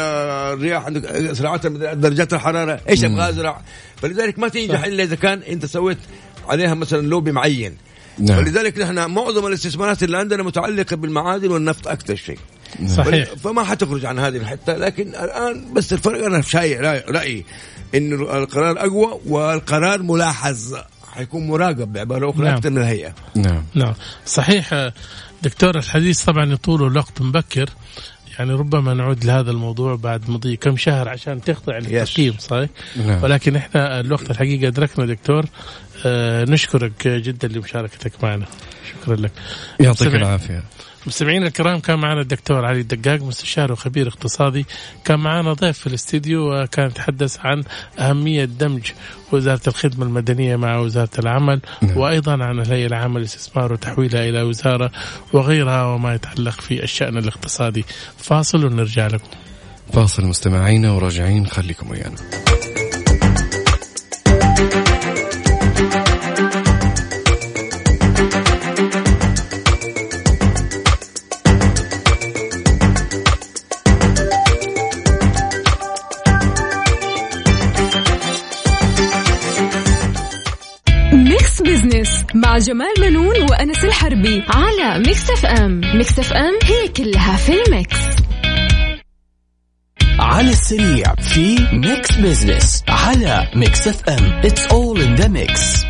الرياح 0.54 0.86
عندك 0.86 1.16
زراعات 1.16 1.68
درجات 1.68 2.34
الحرارة 2.34 2.80
إيش 2.90 3.06
أبغى 3.06 3.30
أزرع؟ 3.30 3.62
فلذلك 4.02 4.40
ما 4.40 4.48
تنجح 4.48 4.84
إلا 4.84 5.04
إذا 5.04 5.16
كان 5.16 5.40
أنت 5.40 5.66
سويت 5.66 5.98
عليها 6.48 6.74
مثلا 6.74 7.08
لوبي 7.08 7.32
معين. 7.32 7.76
نعم. 8.20 8.38
ولذلك 8.38 8.78
نحن 8.78 9.12
معظم 9.12 9.48
الاستثمارات 9.48 10.04
اللي 10.04 10.18
عندنا 10.18 10.44
متعلقة 10.44 10.96
بالمعادن 10.96 11.52
والنفط 11.52 11.88
أكثر 11.88 12.16
شيء. 12.16 12.38
صحيح. 12.88 13.30
فما 13.30 13.64
حتخرج 13.64 14.06
عن 14.06 14.20
هذه 14.20 14.38
الحتة 14.38 14.74
لكن 14.74 15.08
الآن 15.08 15.74
بس 15.74 15.94
الفرق 15.94 16.26
أنا 16.26 16.42
شايف 16.42 16.82
رايي, 16.82 17.04
رأيي 17.10 17.46
انه 17.96 18.38
القرار 18.38 18.80
أقوى 18.80 19.20
والقرار 19.26 20.02
ملاحظ 20.02 20.76
حيكون 21.14 21.48
مراقب 21.48 21.94
بعبارة 21.94 22.30
أخرى 22.30 22.46
نعم. 22.46 22.56
أكثر 22.56 22.70
من 22.70 22.78
الهيئة. 22.78 23.14
نعم. 23.36 23.64
نعم. 23.76 23.94
صحيح 24.26 24.92
دكتور 25.44 25.78
الحديث 25.78 26.24
طبعا 26.24 26.54
يطول 26.54 26.88
الوقت 26.88 27.22
مبكر 27.22 27.70
يعني 28.40 28.54
ربما 28.54 28.94
نعود 28.94 29.26
لهذا 29.26 29.52
الموضوع 29.52 29.96
بعد 29.96 30.30
مضي 30.30 30.56
كم 30.56 30.78
شهر 30.78 31.10
عشان 31.10 31.42
تخضع 31.42 31.78
للتقييم 31.78 32.36
صحيح؟ 32.40 32.70
نعم. 33.06 33.24
ولكن 33.24 33.56
إحنا 33.56 34.00
الوقت 34.00 34.32
الحقيقة 34.32 34.68
أدركنا 34.68 35.06
دكتور 35.06 35.46
آه 36.06 36.44
نشكرك 36.44 37.08
جدا 37.08 37.48
لمشاركتك 37.48 38.24
معنا. 38.24 38.46
شكرا 38.92 39.16
لك. 39.16 39.32
يعطيك 39.80 40.16
العافية. 40.16 40.64
مستمعينا 41.08 41.48
الكرام 41.48 41.80
كان 41.80 42.00
معنا 42.00 42.22
الدكتور 42.22 42.66
علي 42.66 42.80
الدقاق 42.80 43.22
مستشار 43.22 43.72
وخبير 43.72 44.08
اقتصادي. 44.08 44.66
كان 45.06 45.20
معنا 45.20 45.54
ضيف 45.54 45.80
في 45.80 45.88
الاستديو 45.88 46.54
وكان 46.54 46.88
يتحدث 46.88 47.38
عن 47.40 47.64
أهمية 48.00 48.46
دمج 48.46 48.92
وزارة 49.32 49.62
الخدمة 49.68 50.06
المدنية 50.06 50.56
مع 50.56 50.78
وزارة 50.78 51.10
العمل 51.20 51.62
نعم. 51.82 51.98
وأيضا 51.98 52.44
عن 52.44 52.60
الهيئة 52.60 52.88
العامة 52.88 53.20
للاستثمار 53.20 53.74
وتحويلها 53.74 54.30
إلى 54.30 54.42
وزارة 54.42 54.92
وغيرها 55.34 55.86
وما 55.86 56.16
يتعلق 56.16 56.62
في 56.62 56.84
الشأن 56.84 57.18
الاقتصادي. 57.18 57.86
فاصل 58.18 58.66
ونرجع 58.66 59.08
لكم. 59.08 59.28
فاصل 59.94 60.26
مستمعينا 60.26 60.92
وراجعين 60.92 61.48
خليكم 61.48 61.92
ويانا. 61.92 62.18
مع 82.54 82.60
جمال 82.60 82.94
بنون 83.00 83.42
وأنس 83.50 83.86
الحربي 83.86 84.44
على 84.48 85.00
Mix 85.00 85.30
FM 85.30 85.82
Mix 85.98 86.20
FM 86.20 86.54
هي 86.64 86.88
كلها 86.88 87.38
في 87.38 87.64
ال 87.64 87.72
mix 87.72 87.98
على 90.20 90.50
السريع 90.50 91.16
في 91.16 91.68
Mix 91.74 92.16
Business 92.16 92.84
على 92.90 93.52
Mix 93.56 93.88
FM 93.88 94.26
It's 94.46 94.66
all 94.66 95.02
in 95.02 95.16
the 95.16 95.28
mix 95.28 95.86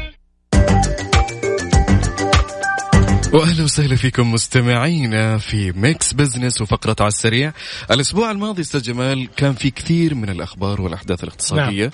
وأهلا 3.34 3.64
وسهلا 3.64 3.96
فيكم 3.96 4.32
مستمعينا 4.32 5.38
في 5.38 5.72
Mix 5.72 6.14
Business 6.14 6.62
وفقرة 6.62 6.96
على 7.00 7.08
السريع. 7.08 7.54
الأسبوع 7.92 8.32
الماضي 8.32 8.62
أستاذ 8.62 8.82
جمال 8.82 9.30
كان 9.36 9.54
في 9.54 9.72
كثير 9.72 10.16
من 10.16 10.30
الأخبار 10.30 10.82
والأحداث 10.82 11.24
الاقتصادية. 11.24 11.84
نعم. 11.86 11.92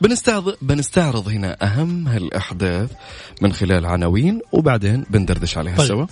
بنستعرض 0.00 0.56
بنستعرض 0.62 1.28
هنا 1.28 1.56
أهم 1.62 2.08
هالأحداث 2.08 2.90
من 3.40 3.52
خلال 3.52 3.86
عناوين 3.86 4.40
وبعدين 4.52 5.04
بندردش 5.10 5.58
عليها 5.58 5.76
طيب. 5.76 5.88
سوا. 5.88 6.06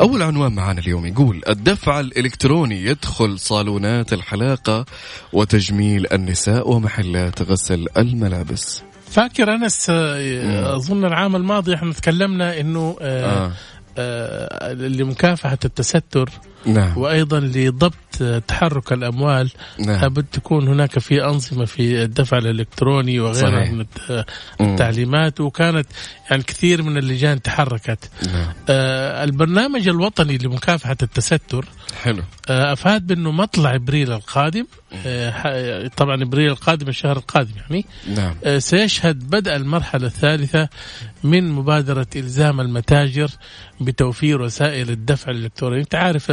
أول 0.00 0.22
عنوان 0.22 0.52
معنا 0.52 0.80
اليوم 0.80 1.06
يقول 1.06 1.42
الدفع 1.48 2.00
الإلكتروني 2.00 2.84
يدخل 2.84 3.38
صالونات 3.38 4.12
الحلاقة 4.12 4.84
وتجميل 5.32 6.12
النساء 6.12 6.70
ومحلات 6.70 7.42
غسل 7.42 7.86
الملابس. 7.96 8.82
فاكر 9.10 9.54
أنس 9.54 9.86
آه، 9.90 10.76
أظن 10.76 11.04
العام 11.04 11.36
الماضي 11.36 11.74
إحنا 11.74 11.92
تكلمنا 11.92 12.60
أنه 12.60 12.96
آه 13.00 13.46
آه. 13.46 13.52
آه 13.98 14.72
لمكافحة 14.72 15.58
التستر 15.64 16.30
نعم. 16.68 16.98
وأيضا 16.98 17.40
لضبط 17.40 17.94
تحرك 18.48 18.92
الأموال 18.92 19.50
نعم. 19.78 20.00
لابد 20.00 20.24
تكون 20.32 20.68
هناك 20.68 20.98
في 20.98 21.24
أنظمة 21.24 21.64
في 21.64 22.02
الدفع 22.02 22.38
الإلكتروني 22.38 23.20
وغيرها 23.20 23.50
صحيح. 23.60 23.72
من 23.72 23.80
الت- 23.80 24.26
التعليمات. 24.60 25.40
وكانت 25.40 25.86
يعني 26.30 26.42
كثير 26.42 26.82
من 26.82 26.96
اللجان 26.98 27.42
تحركت. 27.42 28.10
نعم. 28.32 28.52
آه 28.68 29.24
البرنامج 29.24 29.88
الوطني 29.88 30.38
لمكافحة 30.38 30.96
التستر 31.02 31.64
حلو. 32.02 32.22
آه 32.50 32.72
أفاد 32.72 33.06
بأنه 33.06 33.30
مطلع 33.32 33.74
إبريل 33.74 34.12
القادم 34.12 34.66
آه 35.06 35.30
ح- 35.30 35.88
طبعا 35.96 36.22
إبريل 36.22 36.50
القادم 36.50 36.88
الشهر 36.88 37.16
القادم 37.16 37.52
يعني. 37.56 37.84
نعم. 38.16 38.34
آه، 38.44 38.58
سيشهد 38.58 39.30
بدء 39.30 39.56
المرحلة 39.56 40.06
الثالثة 40.06 40.68
من 41.24 41.52
مبادرة 41.52 42.06
إلزام 42.16 42.60
المتاجر 42.60 43.30
بتوفير 43.80 44.42
وسائل 44.42 44.90
الدفع 44.90 45.30
الإلكتروني. 45.30 45.80
أنت 45.80 45.94
عارف 45.94 46.32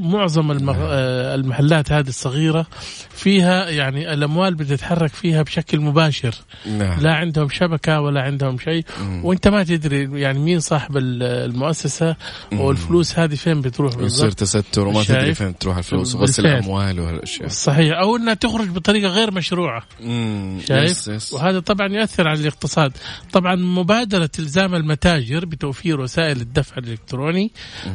معظم 0.00 0.50
المغ... 0.50 0.76
آه، 0.78 1.34
المحلات 1.34 1.92
هذه 1.92 2.08
الصغيرة 2.08 2.66
فيها 3.10 3.68
يعني 3.68 4.12
الأموال 4.12 4.54
بتتحرك 4.54 5.10
فيها 5.14 5.42
بشكل 5.42 5.80
مباشر. 5.80 6.34
نعم. 6.66 7.00
لا 7.00 7.14
عندهم 7.14 7.48
شبكة 7.48 8.00
ولا 8.00 8.22
عندهم 8.22 8.58
شيء. 8.58 8.84
وانت 9.22 9.48
ما 9.48 9.64
تدري 9.64 10.20
يعني 10.20 10.38
مين 10.38 10.60
صاحب 10.60 10.96
ال- 10.96 11.22
المؤسسة 11.22 12.16
والفلوس 12.52 13.18
هذه 13.18 13.34
فين 13.34 13.60
بتروح 13.60 13.92
يصير 13.92 14.02
بالضبط 14.02 14.32
تستر 14.34 14.86
وما؟ 14.86 15.02
تدري 15.04 15.34
فين 15.34 15.58
تروح 15.58 15.76
الفلوس 15.76 16.14
وغسل 16.14 16.42
بالفعل. 16.42 16.58
الأموال 16.58 17.00
وهالاشياء 17.00 17.48
صحيح. 17.48 17.98
أو 17.98 18.16
إنها 18.16 18.34
تخرج 18.34 18.68
بطريقة 18.68 19.08
غير 19.08 19.30
مشروعة. 19.30 19.82
مم. 20.00 20.58
شايف؟ 20.68 20.90
يس 20.90 21.08
يس. 21.08 21.32
وهذا 21.32 21.60
طبعا 21.60 21.88
يؤثر 21.88 22.28
على 22.28 22.40
الاقتصاد. 22.40 22.92
طبعا 23.32 23.56
مبادرة 23.56 24.30
إلزام 24.38 24.74
المتاجر 24.74 25.44
بتوفير 25.44 26.00
وسائل 26.00 26.40
الدفع 26.40 26.76
الإلكتروني 26.78 27.50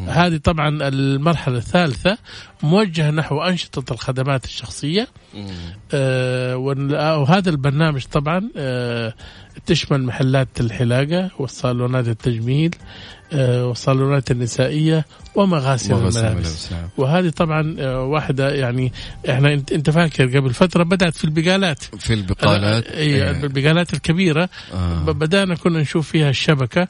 هذه 0.07 0.38
طبعا 0.38 0.88
المرحلة 0.88 1.57
الثالثة 1.57 1.87
موجهة 2.63 3.12
نحو 3.12 3.41
أنشطة 3.41 3.93
الخدمات 3.93 4.45
الشخصية. 4.45 5.08
آه 5.93 6.54
آه، 6.93 7.17
وهذا 7.17 7.50
البرنامج 7.50 8.06
طبعا 8.06 8.50
آه 8.58 9.13
تشمل 9.65 10.04
محلات 10.04 10.47
الحلاقة 10.60 11.32
والصالونات 11.39 12.08
التجميل 12.08 12.76
والصالونات 13.33 14.31
النسائية 14.31 15.05
ومغاسل 15.35 15.93
وغسل 15.93 16.19
الملابس. 16.25 16.71
نعم. 16.71 16.89
وهذه 16.97 17.29
طبعا 17.29 17.75
آه، 17.79 18.01
واحدة 18.03 18.49
يعني 18.49 18.93
إحنا 19.29 19.53
أنت 19.71 19.89
فاكر 19.89 20.37
قبل 20.37 20.53
فترة 20.53 20.83
بدأت 20.83 21.15
في 21.15 21.23
البقالات. 21.23 21.83
في 21.83 22.13
البقالات؟ 22.13 22.87
اي 22.87 23.03
إيه. 23.23 23.31
البقالات 23.31 23.93
الكبيرة. 23.93 24.49
آه. 24.73 24.93
ب- 25.03 25.19
بدأنا 25.19 25.55
كنا 25.55 25.79
نشوف 25.79 26.09
فيها 26.11 26.29
الشبكة 26.29 26.87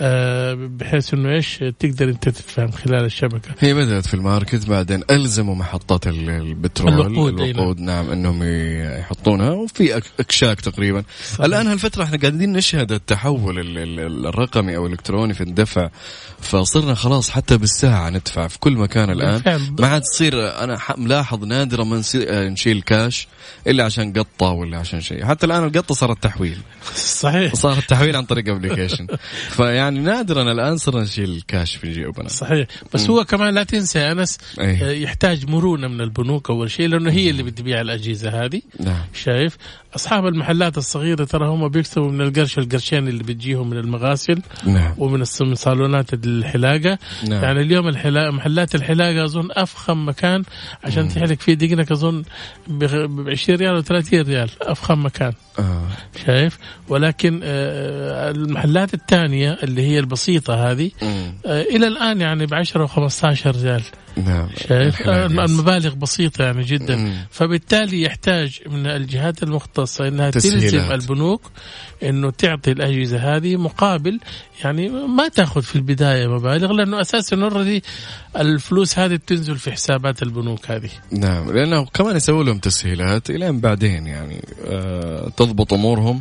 آه 0.00 0.54
بحيث 0.54 1.14
إنه 1.14 1.28
إيش؟ 1.34 1.58
تقدر 1.78 2.08
أنت 2.08 2.28
تدفع 2.28 2.64
من 2.64 2.72
خلال 2.72 3.04
الشبكة. 3.04 3.50
هي 3.58 3.74
بدأت 3.74 4.06
في 4.06 4.14
الماركت 4.14 4.68
بعدين 4.68 5.02
ألزموا 5.10 5.54
محطات 5.54 6.06
ال- 6.06 6.30
البترول 6.30 6.92
الوقود، 7.00 7.40
أي 7.40 7.50
الوقود 7.50 7.80
نعم 7.80 8.10
أنهم 8.10 8.42
ي- 8.42 8.98
يحطونها 8.98 9.50
وفي 9.50 9.96
أكشاك 10.20 10.60
تقريبا. 10.60 11.02
الآن 11.40 11.66
هالفترة 11.66 12.04
إحنا 12.04 12.16
قاعدين 12.18 12.52
نشهد 12.52 12.92
التحول 12.92 13.58
ال- 13.58 13.78
ال- 13.78 14.26
الرقمي 14.26 14.76
أو 14.76 14.86
الإلكتروني 14.86 15.34
في 15.34 15.42
الدفع 15.58 15.88
فصرنا 16.40 16.94
خلاص 16.94 17.30
حتى 17.30 17.56
بالساعة 17.56 18.10
ندفع 18.10 18.48
في 18.48 18.58
كل 18.58 18.72
مكان 18.72 19.10
الآن. 19.10 19.60
ما 19.78 19.86
عاد 19.86 20.02
تصير 20.02 20.62
أنا 20.64 20.78
ملاحظ 20.96 21.44
نادرا 21.44 21.84
ما 21.84 22.02
آه، 22.16 22.48
نشيل 22.48 22.82
كاش 22.82 23.28
إلا 23.66 23.84
عشان 23.84 24.12
قطة 24.12 24.50
ولا 24.50 24.78
عشان 24.78 25.00
شيء. 25.00 25.24
حتى 25.24 25.46
الآن 25.46 25.64
القطة 25.64 25.94
صارت 25.94 26.22
تحويل. 26.22 26.58
صحيح. 26.94 27.54
صار 27.54 27.78
التحويل 27.78 28.16
عن 28.16 28.24
طريق 28.24 28.48
application 28.48 29.06
فيعني 29.56 30.00
نادرا 30.00 30.52
الآن 30.52 30.76
صرنا 30.76 31.02
نشيل 31.02 31.30
الكاش 31.30 31.76
في 31.76 31.92
جيوبنا. 31.92 32.28
صحيح. 32.28 32.66
بس 32.94 33.10
هو 33.10 33.24
كمان 33.24 33.54
لا 33.54 33.62
تنسى 33.62 33.98
يا 33.98 34.12
أنس 34.12 34.38
أي. 34.60 34.82
آه، 34.82 34.90
يحتاج 34.90 35.50
مرونة 35.50 35.88
من 35.88 36.00
البنوك 36.00 36.50
أول 36.50 36.70
شيء 36.70 36.88
لأنه 36.88 37.10
هي 37.10 37.30
اللي 37.30 37.42
بتبيع 37.42 37.80
الأجهزة 37.80 38.44
هذه. 38.44 38.62
نعم. 38.80 39.04
شايف؟ 39.14 39.56
أصحاب 39.96 40.26
المحلات 40.26 40.78
الصغيرة 40.78 41.24
ترى 41.24 41.48
هم 41.48 41.68
بيكسبوا 41.68 42.10
من 42.10 42.20
القرش 42.20 42.58
القرشين 42.58 43.08
اللي 43.08 43.22
بتجيهم 43.22 43.70
من 43.70 43.76
المغاسل 43.76 44.42
نعم. 44.66 44.94
ومن 44.98 45.24
صالونات 45.54 46.14
الحلاقة. 46.14 46.98
نعم. 47.28 47.42
يعني 47.42 47.60
اليوم 47.60 47.88
الحلا... 47.88 48.30
محلات 48.30 48.74
الحلاقة 48.74 49.24
أظن 49.24 49.48
أفخم 49.52 50.08
مكان 50.08 50.42
عشان 50.84 51.08
تحلق 51.08 51.40
فيه 51.40 51.54
دقنك 51.54 51.92
أظن 51.92 52.22
ب 52.68 52.84
20 53.28 53.58
ريال 53.58 53.74
أو 53.74 53.80
30 53.80 54.20
ريال 54.20 54.50
أفخم 54.62 55.06
مكان. 55.06 55.32
آه. 55.58 55.88
شايف 56.26 56.58
ولكن 56.88 57.40
آه، 57.44 58.30
المحلات 58.30 58.94
الثانية 58.94 59.58
اللي 59.62 59.82
هي 59.82 59.98
البسيطة 59.98 60.70
هذه 60.70 60.90
مم. 61.02 61.34
آه، 61.46 61.62
إلى 61.62 61.86
الآن 61.86 62.20
يعني 62.20 62.46
ب 62.46 62.54
10 62.54 62.86
و15 62.86 63.46
ريال 63.46 63.82
نعم 64.16 64.48
شايف 64.68 65.08
آه، 65.08 65.24
يس. 65.24 65.50
المبالغ 65.50 65.94
بسيطة 65.94 66.44
يعني 66.44 66.62
جدا 66.62 66.96
مم. 66.96 67.14
فبالتالي 67.30 68.02
يحتاج 68.02 68.60
من 68.66 68.86
الجهات 68.86 69.42
المختصة 69.42 70.08
إنها 70.08 70.30
تلزم. 70.30 70.92
البنوك 70.92 71.42
إنه 72.02 72.30
تعطي 72.30 72.72
الأجهزة 72.72 73.36
هذه 73.36 73.56
مقابل 73.56 74.20
يعني 74.64 74.88
ما 74.88 75.28
تأخذ 75.28 75.62
في 75.62 75.76
البداية 75.76 76.26
مبالغ 76.26 76.72
لأنه 76.72 77.00
أساسا 77.00 77.36
اوريدي 77.36 77.82
الفلوس 78.36 78.98
هذه 78.98 79.14
بتنزل 79.14 79.58
في 79.58 79.72
حسابات 79.72 80.22
البنوك 80.22 80.70
هذه 80.70 80.90
نعم 81.12 81.50
لأنه 81.52 81.84
كمان 81.84 82.16
يسووا 82.16 82.44
لهم 82.44 82.58
تسهيلات 82.58 83.30
الين 83.30 83.60
بعدين 83.60 84.06
يعني 84.06 84.44
آه 84.66 85.28
تضبط 85.48 85.72
أمورهم 85.72 86.20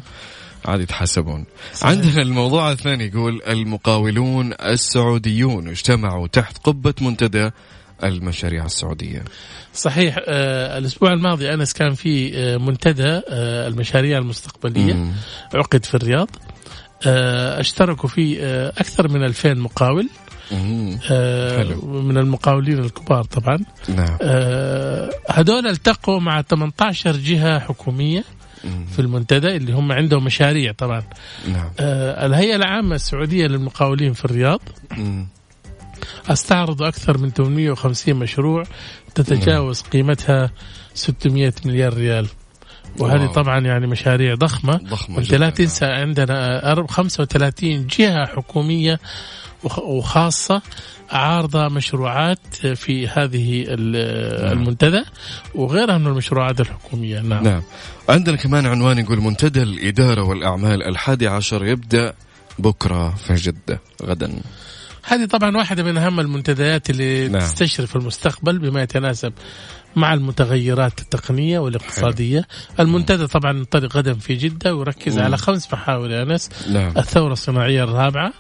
عاد 0.66 0.80
يتحاسبون 0.82 1.46
عندنا 1.82 2.22
الموضوع 2.22 2.72
الثاني 2.72 3.06
يقول 3.06 3.42
المقاولون 3.48 4.54
السعوديون 4.62 5.68
اجتمعوا 5.68 6.28
تحت 6.28 6.58
قبة 6.64 6.94
منتدى 7.02 7.52
المشاريع 8.04 8.66
السعودية 8.66 9.24
صحيح 9.74 10.18
آه 10.28 10.78
الأسبوع 10.78 11.14
الماضي 11.14 11.54
أنس 11.54 11.74
كان 11.74 11.94
في 11.94 12.38
آه 12.38 12.58
منتدى 12.58 13.22
آه 13.30 13.68
المشاريع 13.68 14.18
المستقبلية 14.18 14.94
مم. 14.94 15.12
عقد 15.54 15.86
في 15.86 15.96
الرياض 15.96 16.30
آه 17.08 17.60
اشتركوا 17.60 18.10
فيه 18.10 18.38
آه 18.42 18.70
أكثر 18.70 19.08
من 19.08 19.24
2000 19.24 19.54
مقاول. 19.54 20.10
آه 21.12 21.58
حلو. 21.58 22.02
من 22.02 22.18
المقاولين 22.18 22.80
الكبار 22.80 23.24
طبعا 23.24 23.58
نعم 23.90 24.18
آه 24.22 25.10
هذول 25.32 25.68
التقوا 25.68 26.20
مع 26.20 26.42
18 26.42 27.12
جهة 27.18 27.60
حكومية 27.60 28.20
مم. 28.20 28.37
في 28.92 29.00
المنتدى 29.00 29.56
اللي 29.56 29.74
هم 29.74 29.92
عندهم 29.92 30.24
مشاريع 30.24 30.72
طبعا 30.72 31.04
نعم 31.48 31.70
آه 31.80 32.26
الهيئة 32.26 32.56
العامة 32.56 32.96
السعودية 32.96 33.48
للمقاولين 33.48 34.14
في 34.14 34.26
الرياض 34.26 34.62
مم. 34.98 35.28
استعرضوا 36.30 36.88
أكثر 36.88 37.18
من 37.18 37.30
850 37.30 38.16
مشروع 38.16 38.64
تتجاوز 39.16 39.82
قيمتها 39.82 40.52
600 40.94 41.54
مليار 41.66 41.94
ريال 41.94 42.28
وهذه 43.00 43.22
واو. 43.24 43.34
طبعا 43.34 43.60
يعني 43.60 43.88
مشاريع 43.88 44.36
ضخمة 44.36 44.74
ضخمة 44.78 45.18
وأنت. 45.18 45.34
لا 45.34 45.50
تنسى 45.50 45.86
عندنا 45.86 46.62
أرب- 46.76 46.92
35 46.92 47.88
جهة 47.88 48.26
حكومية 48.26 49.00
وخ- 49.64 49.80
وخاصة 49.80 50.62
عارضة 51.10 51.68
مشروعات 51.68 52.56
في 52.56 53.08
هذه 53.08 53.64
ال- 53.68 54.52
المنتدى 54.52 55.04
وغيرها 55.56 55.98
من 55.98 56.08
المشروعات 56.08 56.60
الحكومية. 56.62 57.20
نعم, 57.20 57.44
نعم. 57.44 57.62
عندنا 58.10 58.36
كمان 58.38 58.66
عنوان 58.66 58.98
يقول 58.98 59.22
منتدى 59.22 59.64
الإدارة 59.64 60.22
والأعمال 60.24 60.84
الحادي 60.84 61.28
عشر 61.28 61.66
يبدأ 61.66 62.14
بكرة 62.60 63.10
في 63.16 63.34
جدة 63.36 63.80
غدا. 64.04 64.42
هذه 65.04 65.26
طبعا 65.26 65.58
واحدة 65.58 65.84
من 65.84 65.98
أهم 65.98 66.20
المنتديات 66.20 66.90
اللي 66.90 67.24
نعم. 67.24 67.32
نعم. 67.32 67.42
تستشرف 67.42 67.96
المستقبل 67.96 68.58
بما 68.60 68.82
يتناسب 68.82 69.34
مع 69.96 70.14
المتغيرات 70.14 71.00
التقنية 71.00 71.60
والاقتصادية. 71.60 72.48
المنتدى 72.80 73.28
طبعا 73.28 73.52
ينطلق 73.58 73.98
غدا 73.98 74.14
في 74.14 74.36
جدة 74.36 74.76
ويركز 74.76 75.18
مم. 75.18 75.24
على 75.24 75.38
خمس 75.38 75.74
محاور. 75.74 76.12
يا 76.12 76.24
أنس 76.24 76.50
نعم. 76.72 76.94
الثورة 76.98 77.34
الصناعية 77.34 77.84
الرابعة 77.84 78.34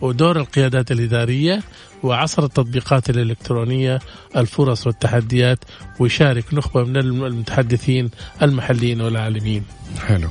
ودور 0.00 0.36
القيادات 0.40 0.92
الإدارية 0.92 1.62
وعصر 2.02 2.44
التطبيقات 2.44 3.10
الإلكترونية 3.10 3.98
الفرص 4.36 4.86
والتحديات 4.86 5.58
ويشارك 5.98 6.54
نخبة 6.54 6.84
من 6.84 6.96
المتحدثين 6.96 8.10
المحليين 8.42 9.00
والعالميين. 9.00 9.64
حلو. 10.06 10.28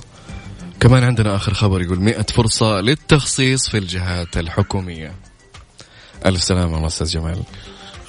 كمان 0.79 1.03
عندنا 1.03 1.35
آخر 1.35 1.53
خبر 1.53 1.81
يقول 1.81 1.99
مئة 1.99 2.23
فرصة 2.23 2.81
للتخصيص 2.81 3.69
في 3.69 3.77
الجهات 3.77 4.37
الحكومية. 4.37 5.11
ألف 6.25 6.43
سلامة 6.43 6.87
أستاذ 6.87 7.07
جمال. 7.07 7.43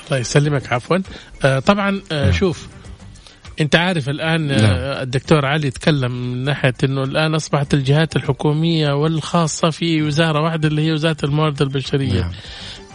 الله 0.06 0.18
يسلمك 0.18 0.72
عفوا. 0.72 0.98
آه 1.44 1.58
طبعا 1.58 2.02
آه 2.12 2.22
نعم. 2.22 2.32
شوف 2.32 2.66
انت 3.60 3.76
عارف 3.76 4.08
الآن 4.08 4.46
نعم. 4.46 4.58
آه 4.60 5.02
الدكتور 5.02 5.46
علي 5.46 5.70
تكلم 5.70 6.12
من 6.12 6.44
ناحية 6.44 6.74
إنه 6.84 7.02
الآن 7.02 7.34
أصبحت 7.34 7.74
الجهات 7.74 8.16
الحكومية 8.16 8.92
والخاصة 8.92 9.70
في 9.70 10.02
وزارة 10.02 10.42
واحدة 10.42 10.68
اللي 10.68 10.82
هي 10.82 10.92
وزارة 10.92 11.16
الموارد 11.24 11.62
البشرية 11.62 12.20
نعم. 12.20 12.32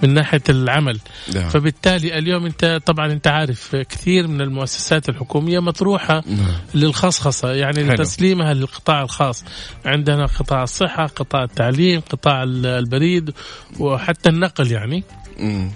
من 0.03 0.13
ناحية 0.13 0.41
العمل 0.49 0.99
نعم. 1.35 1.49
فبالتالي 1.49 2.17
اليوم 2.17 2.45
انت 2.45 2.79
طبعا 2.85 3.11
انت 3.11 3.27
عارف 3.27 3.75
كثير 3.75 4.27
من 4.27 4.41
المؤسسات 4.41 5.09
الحكومية 5.09 5.59
مطروحة 5.59 6.23
نعم. 6.27 6.55
للخصخصة 6.75 7.51
يعني 7.51 7.85
حلو. 7.85 7.93
لتسليمها 7.93 8.53
للقطاع 8.53 9.01
الخاص 9.01 9.45
عندنا 9.85 10.25
قطاع 10.25 10.63
الصحة 10.63 11.05
قطاع 11.05 11.43
التعليم 11.43 11.99
قطاع 11.99 12.43
البريد 12.43 13.31
وحتى 13.79 14.29
النقل 14.29 14.71
يعني 14.71 15.03
مم. 15.39 15.71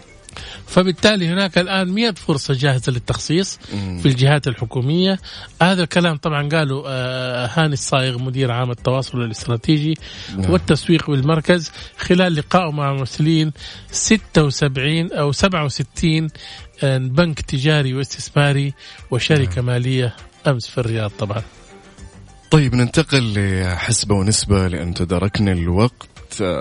فبالتالي 0.67 1.27
هناك 1.27 1.57
الآن 1.57 1.87
100 1.87 2.11
فرصة 2.11 2.53
جاهزة 2.53 2.91
للتخصيص. 2.91 3.59
في 4.01 4.05
الجهات 4.05 4.47
الحكومية 4.47 5.19
هذا 5.61 5.83
الكلام 5.83 6.17
طبعا 6.17 6.49
قالوا 6.49 6.83
آه، 6.87 7.49
هاني 7.53 7.73
الصايغ 7.73 8.17
مدير 8.19 8.51
عام 8.51 8.71
التواصل 8.71 9.21
الاستراتيجي 9.21 9.93
نعم. 10.37 10.51
والتسويق 10.51 11.09
بالمركز 11.11 11.71
خلال 11.97 12.35
لقائه 12.35 12.71
مع 12.71 12.93
ممثلين 12.93 13.51
76 13.91 15.13
أو 15.13 15.31
67 15.31 16.27
آه، 16.83 16.97
بنك 16.97 17.41
تجاري 17.41 17.93
واستثماري 17.93 18.73
وشركة 19.11 19.61
مالية 19.61 20.15
أمس 20.47 20.67
في 20.67 20.77
الرياض 20.77 21.11
طبعا 21.19 21.41
طيب 22.51 22.75
ننتقل 22.75 23.33
لحسبة 23.35 24.15
ونسبة 24.15 24.67
لأن 24.67 24.93
تداركنا 24.93 25.51
الوقت 25.51 26.16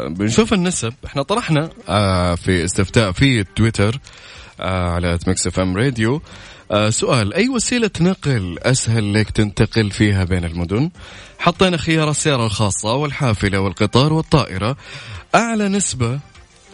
بنشوف 0.09 0.53
النسب. 0.53 0.95
إحنا 1.07 1.23
طرحنا 1.23 1.71
آه، 1.89 2.35
في 2.35 2.65
استفتاء 2.65 3.13
في 3.13 3.45
تويتر 3.45 3.99
آه، 4.61 4.91
على 4.91 5.19
Mix 5.27 5.47
FM 5.47 5.77
Radio. 5.77 6.23
آه، 6.71 6.91
سؤال 6.91 7.35
أي 7.35 7.49
وسيلة 7.49 7.91
نقل 8.01 8.59
أسهل 8.63 9.15
لك 9.15 9.31
تنتقل 9.31 9.91
فيها 9.91 10.25
بين 10.25 10.45
المدن؟ 10.45 10.91
حطينا 11.39 11.77
خيار 11.77 12.11
السيارة 12.11 12.47
الخاصة 12.47 12.95
والحافلة 12.95 13.61
والقطار 13.61 14.13
والطائرة. 14.13 14.77
أعلى 15.35 15.69
نسبة 15.69 16.13
آه، 16.13 16.21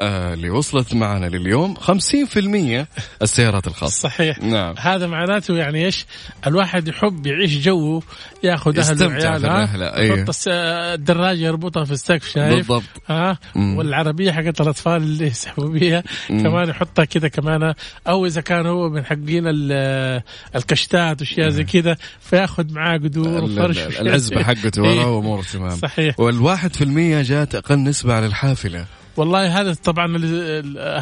اللي 0.03 0.51
وصلت 0.51 0.95
معنا 0.95 1.27
لليوم 1.27 1.75
50% 1.77 2.87
السيارات 3.23 3.67
الخاصة 3.67 4.09
صحيح 4.09 4.39
نعم 4.43 4.75
هذا 4.79 5.07
معناته 5.07 5.57
يعني 5.57 5.85
إيش؟ 5.87 6.07
الواحد 6.47 6.89
يحب 6.89 7.27
يعيش 7.27 7.59
جو 7.59 8.03
ياخذ 8.45 8.79
أهله 8.79 9.07
وعياله 9.07 9.95
أيوه. 9.97 10.19
يحط 10.19 10.35
الدراجة 10.49 11.39
يربطها 11.47 11.85
في 11.85 11.93
السقف 11.93 12.29
شايف 12.29 12.55
بالضبط 12.55 12.83
ها 13.09 13.39
مم. 13.55 13.77
والعربية 13.77 14.33
حقت 14.33 14.61
الأطفال 14.61 14.97
اللي 14.97 15.27
يسحبوا 15.33 15.69
بيها. 15.69 16.03
كمان 16.29 16.69
يحطها 16.69 17.05
كذا 17.05 17.29
كمان 17.29 17.75
أو 18.09 18.27
إذا 18.27 18.41
كان 18.41 18.67
هو 18.67 18.89
من 18.89 19.05
حقين 19.05 19.45
ال- 19.47 20.23
الكشتات 20.57 21.21
وأشياء 21.21 21.49
زي 21.49 21.65
كذا 21.65 21.97
فياخذ 22.21 22.73
معاه 22.73 22.97
قدور 22.97 23.45
وفرش 23.45 23.79
العزبة 24.01 24.43
حقته 24.45 24.83
ورا 24.83 24.93
إيه. 24.93 25.05
وأموره 25.05 25.43
تمام 25.53 25.77
صحيح 25.77 26.21
والواحد 26.21 26.75
في 26.77 26.85
المية 26.85 27.23
جات 27.23 27.55
أقل 27.55 27.83
نسبة 27.83 28.15
على 28.15 28.27
الحافلة 28.27 28.85
والله 29.17 29.61
هذا 29.61 29.75
طبعا 29.75 30.07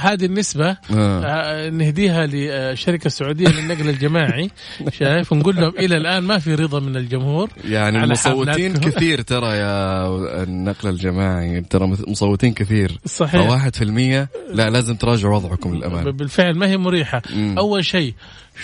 هذه 0.01 0.25
النسبة 0.25 0.69
آه. 0.69 0.77
آه، 0.95 1.71
نهديها 1.71 2.27
للشركه 2.27 3.07
السعودية 3.07 3.49
للنقل 3.49 3.89
الجماعي 3.89 4.51
شايف 4.99 5.33
ونقول 5.33 5.57
لهم 5.57 5.73
إلى 5.79 5.97
الآن 5.97 6.23
ما 6.23 6.39
في 6.39 6.55
رضا 6.55 6.81
من 6.81 6.97
الجمهور 6.97 7.51
يعني 7.65 7.99
على 7.99 8.07
المصوتين. 8.07 8.77
كثير 8.91 9.21
ترى 9.21 9.57
يا 9.57 10.07
النقل 10.43 10.89
الجماعي 10.89 11.61
ترى 11.61 11.87
مصوتين 11.87 12.53
كثير 12.53 12.99
صحيح 13.07 13.47
فواحد 13.47 13.77
في 13.77 13.85
المية 13.85 14.29
لا 14.55 14.71
لازم 14.71 14.95
تراجعوا 14.95 15.37
وضعكم 15.37 15.75
للأمان 15.75 16.11
بالفعل 16.11 16.55
ما 16.55 16.69
هي 16.69 16.77
مريحة 16.77 17.23
مم. 17.35 17.59
أول 17.59 17.85
شيء 17.85 18.15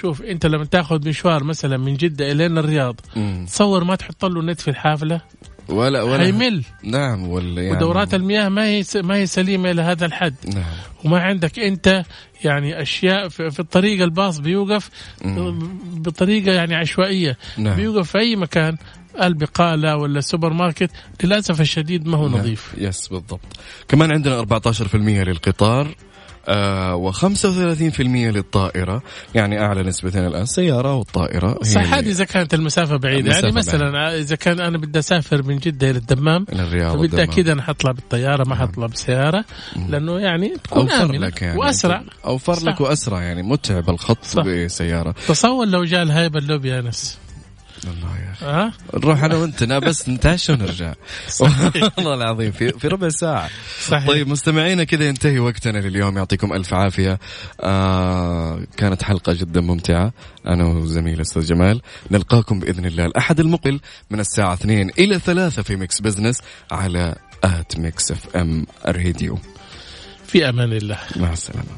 شوف 0.01 0.23
أنت 0.23 0.47
لما 0.47 0.65
تاخذ 0.65 1.09
مشوار 1.09 1.45
مثلا 1.45 1.77
من 1.77 1.97
جدة 1.97 2.33
الين 2.33 2.59
الرياض 2.59 3.01
مم. 3.17 3.47
تصور 3.49 3.85
ما 3.85 3.97
تحط 3.97 4.25
له 4.25 4.43
نت 4.43 4.61
في 4.61 4.69
الحافلة 4.69 5.21
ولا 5.69 6.03
ولا 6.03 6.19
حيمل 6.19 6.65
نعم 6.83 7.29
ولا 7.29 7.63
يعني 7.63 7.77
ودورات 7.77 8.15
المياه 8.15 8.49
ما 8.49 8.65
هي 8.67 8.85
ما 8.95 9.15
هي 9.17 9.27
سليمة 9.27 9.71
إلى 9.71 9.83
هذا 9.83 10.07
الحد. 10.07 10.35
نعم. 10.55 10.65
وما 11.05 11.21
عندك 11.21 11.59
أنت 11.59 12.05
يعني 12.45 12.83
أشياء 12.83 13.29
في, 13.29 13.51
في 13.51 13.61
الطريق 13.61 14.03
الباص 14.03 14.39
بيوقف. 14.39 14.91
بطريقة 15.93 16.53
يعني 16.53 16.75
عشوائية. 16.75 17.37
نعم. 17.59 17.77
بيوقف 17.77 18.11
في 18.11 18.19
أي 18.19 18.37
مكان 18.37 18.77
البقالة 19.23 19.97
ولا 19.97 20.19
السوبر 20.19 20.53
ماركت 20.53 20.91
للأسف 21.25 21.61
الشديد 21.61 22.09
ما 22.09 22.17
هو 22.17 22.29
نعم. 22.29 22.39
نظيف. 22.39 22.75
yes 22.79 23.09
بالضبط. 23.09 23.41
كمان 23.89 24.13
عندنا 24.13 24.45
14% 24.45 24.95
للقطار. 24.95 25.95
آه 26.49 27.13
و35% 27.13 28.01
للطائرة. 28.01 29.03
يعني 29.35 29.61
أعلى 29.61 29.83
نسبتين 29.83 30.27
الآن. 30.27 30.43
السيارة 30.43 30.95
والطائرة 30.95 31.59
صح 31.63 31.95
هذه 31.95 32.09
إذا 32.11 32.25
كانت 32.25 32.55
المسافة 32.55 32.97
بعيدة. 32.97 33.19
المسافة 33.21 33.43
يعني 33.45 33.57
مثلا 33.57 34.19
إذا 34.19 34.37
كان 34.37 34.61
أنا 34.61 34.79
بدي 34.79 34.99
أسافر 34.99 35.43
من 35.43 35.59
جدة 35.59 35.91
إلى 35.91 35.99
الدمام 35.99 36.47
إلى 36.53 36.63
الرياض 36.63 36.97
فبالتاكيد 36.97 37.49
أنا 37.49 37.63
حطلع 37.63 37.93
بالطيارة 37.93 38.49
ما 38.49 38.55
حطلع 38.55 38.87
بالسياره 38.87 39.45
لأنه 39.89 40.19
يعني 40.19 40.57
تكون 40.65 40.91
أوفر 40.91 41.05
آمنة 41.05 41.19
لك 41.19 41.43
يعني. 41.43 41.59
وأسرع. 41.59 42.03
أوفر 42.25 42.55
صح. 42.55 42.63
لك 42.63 42.81
وأسرع 42.81 43.23
يعني 43.23 43.43
متعب 43.43 43.91
الخط 43.91 44.25
صح. 44.25 44.43
بسيارة. 44.43 45.15
تصور 45.29 45.67
لو 45.67 45.85
جاء 45.85 46.03
الهيبة 46.03 46.39
اللوبي 46.39 46.69
يا 46.69 46.81
انس 46.81 47.19
الله 47.85 48.19
يا 48.19 48.33
أخي. 48.33 48.47
ها؟ 48.47 48.73
نروح 48.95 49.25
أنا 49.25 49.35
وأنت. 49.35 49.65
بس 49.65 50.09
نتعشى 50.09 50.53
ونرجع. 50.53 50.95
والله 51.99 52.15
العظيم 52.15 52.53
في 52.53 52.73
في 52.73 52.89
ربع 52.89 53.09
ساعة. 53.09 53.51
صحيح. 53.81 54.07
طيب 54.07 54.29
مستمعينا 54.29 54.85
كذا 54.85 55.09
ينتهي 55.09 55.39
وقتنا 55.39 55.79
لليوم. 55.79 56.17
يعطيكم 56.17 56.53
ألف 56.53 56.75
عافية. 56.75 57.19
آه 57.61 58.61
كانت 58.77 59.03
حلقة 59.03 59.33
جدا 59.33 59.61
ممتعة. 59.61 60.13
أنا 60.47 60.65
وزميل 60.65 61.21
أستاذ 61.21 61.45
جمال. 61.45 61.81
نلقاكم 62.11 62.61
بإذن 62.61 62.87
الله. 62.87 63.07
الأحد 63.07 63.41
المقبل 63.41 63.81
من 64.11 64.21
الساعة 64.21 64.55
2 64.55 64.91
إلى 64.99 65.19
3 65.19 65.63
في 65.63 65.77
Mix 65.77 66.01
Business 66.01 66.41
على 66.71 67.15
at 67.45 67.79
Mix 67.79 68.11
FM 68.11 68.67
Radio 68.87 69.39
في 70.27 70.49
أمان 70.49 70.73
الله. 70.73 70.99
مع 71.17 71.33
السلامة. 71.33 71.77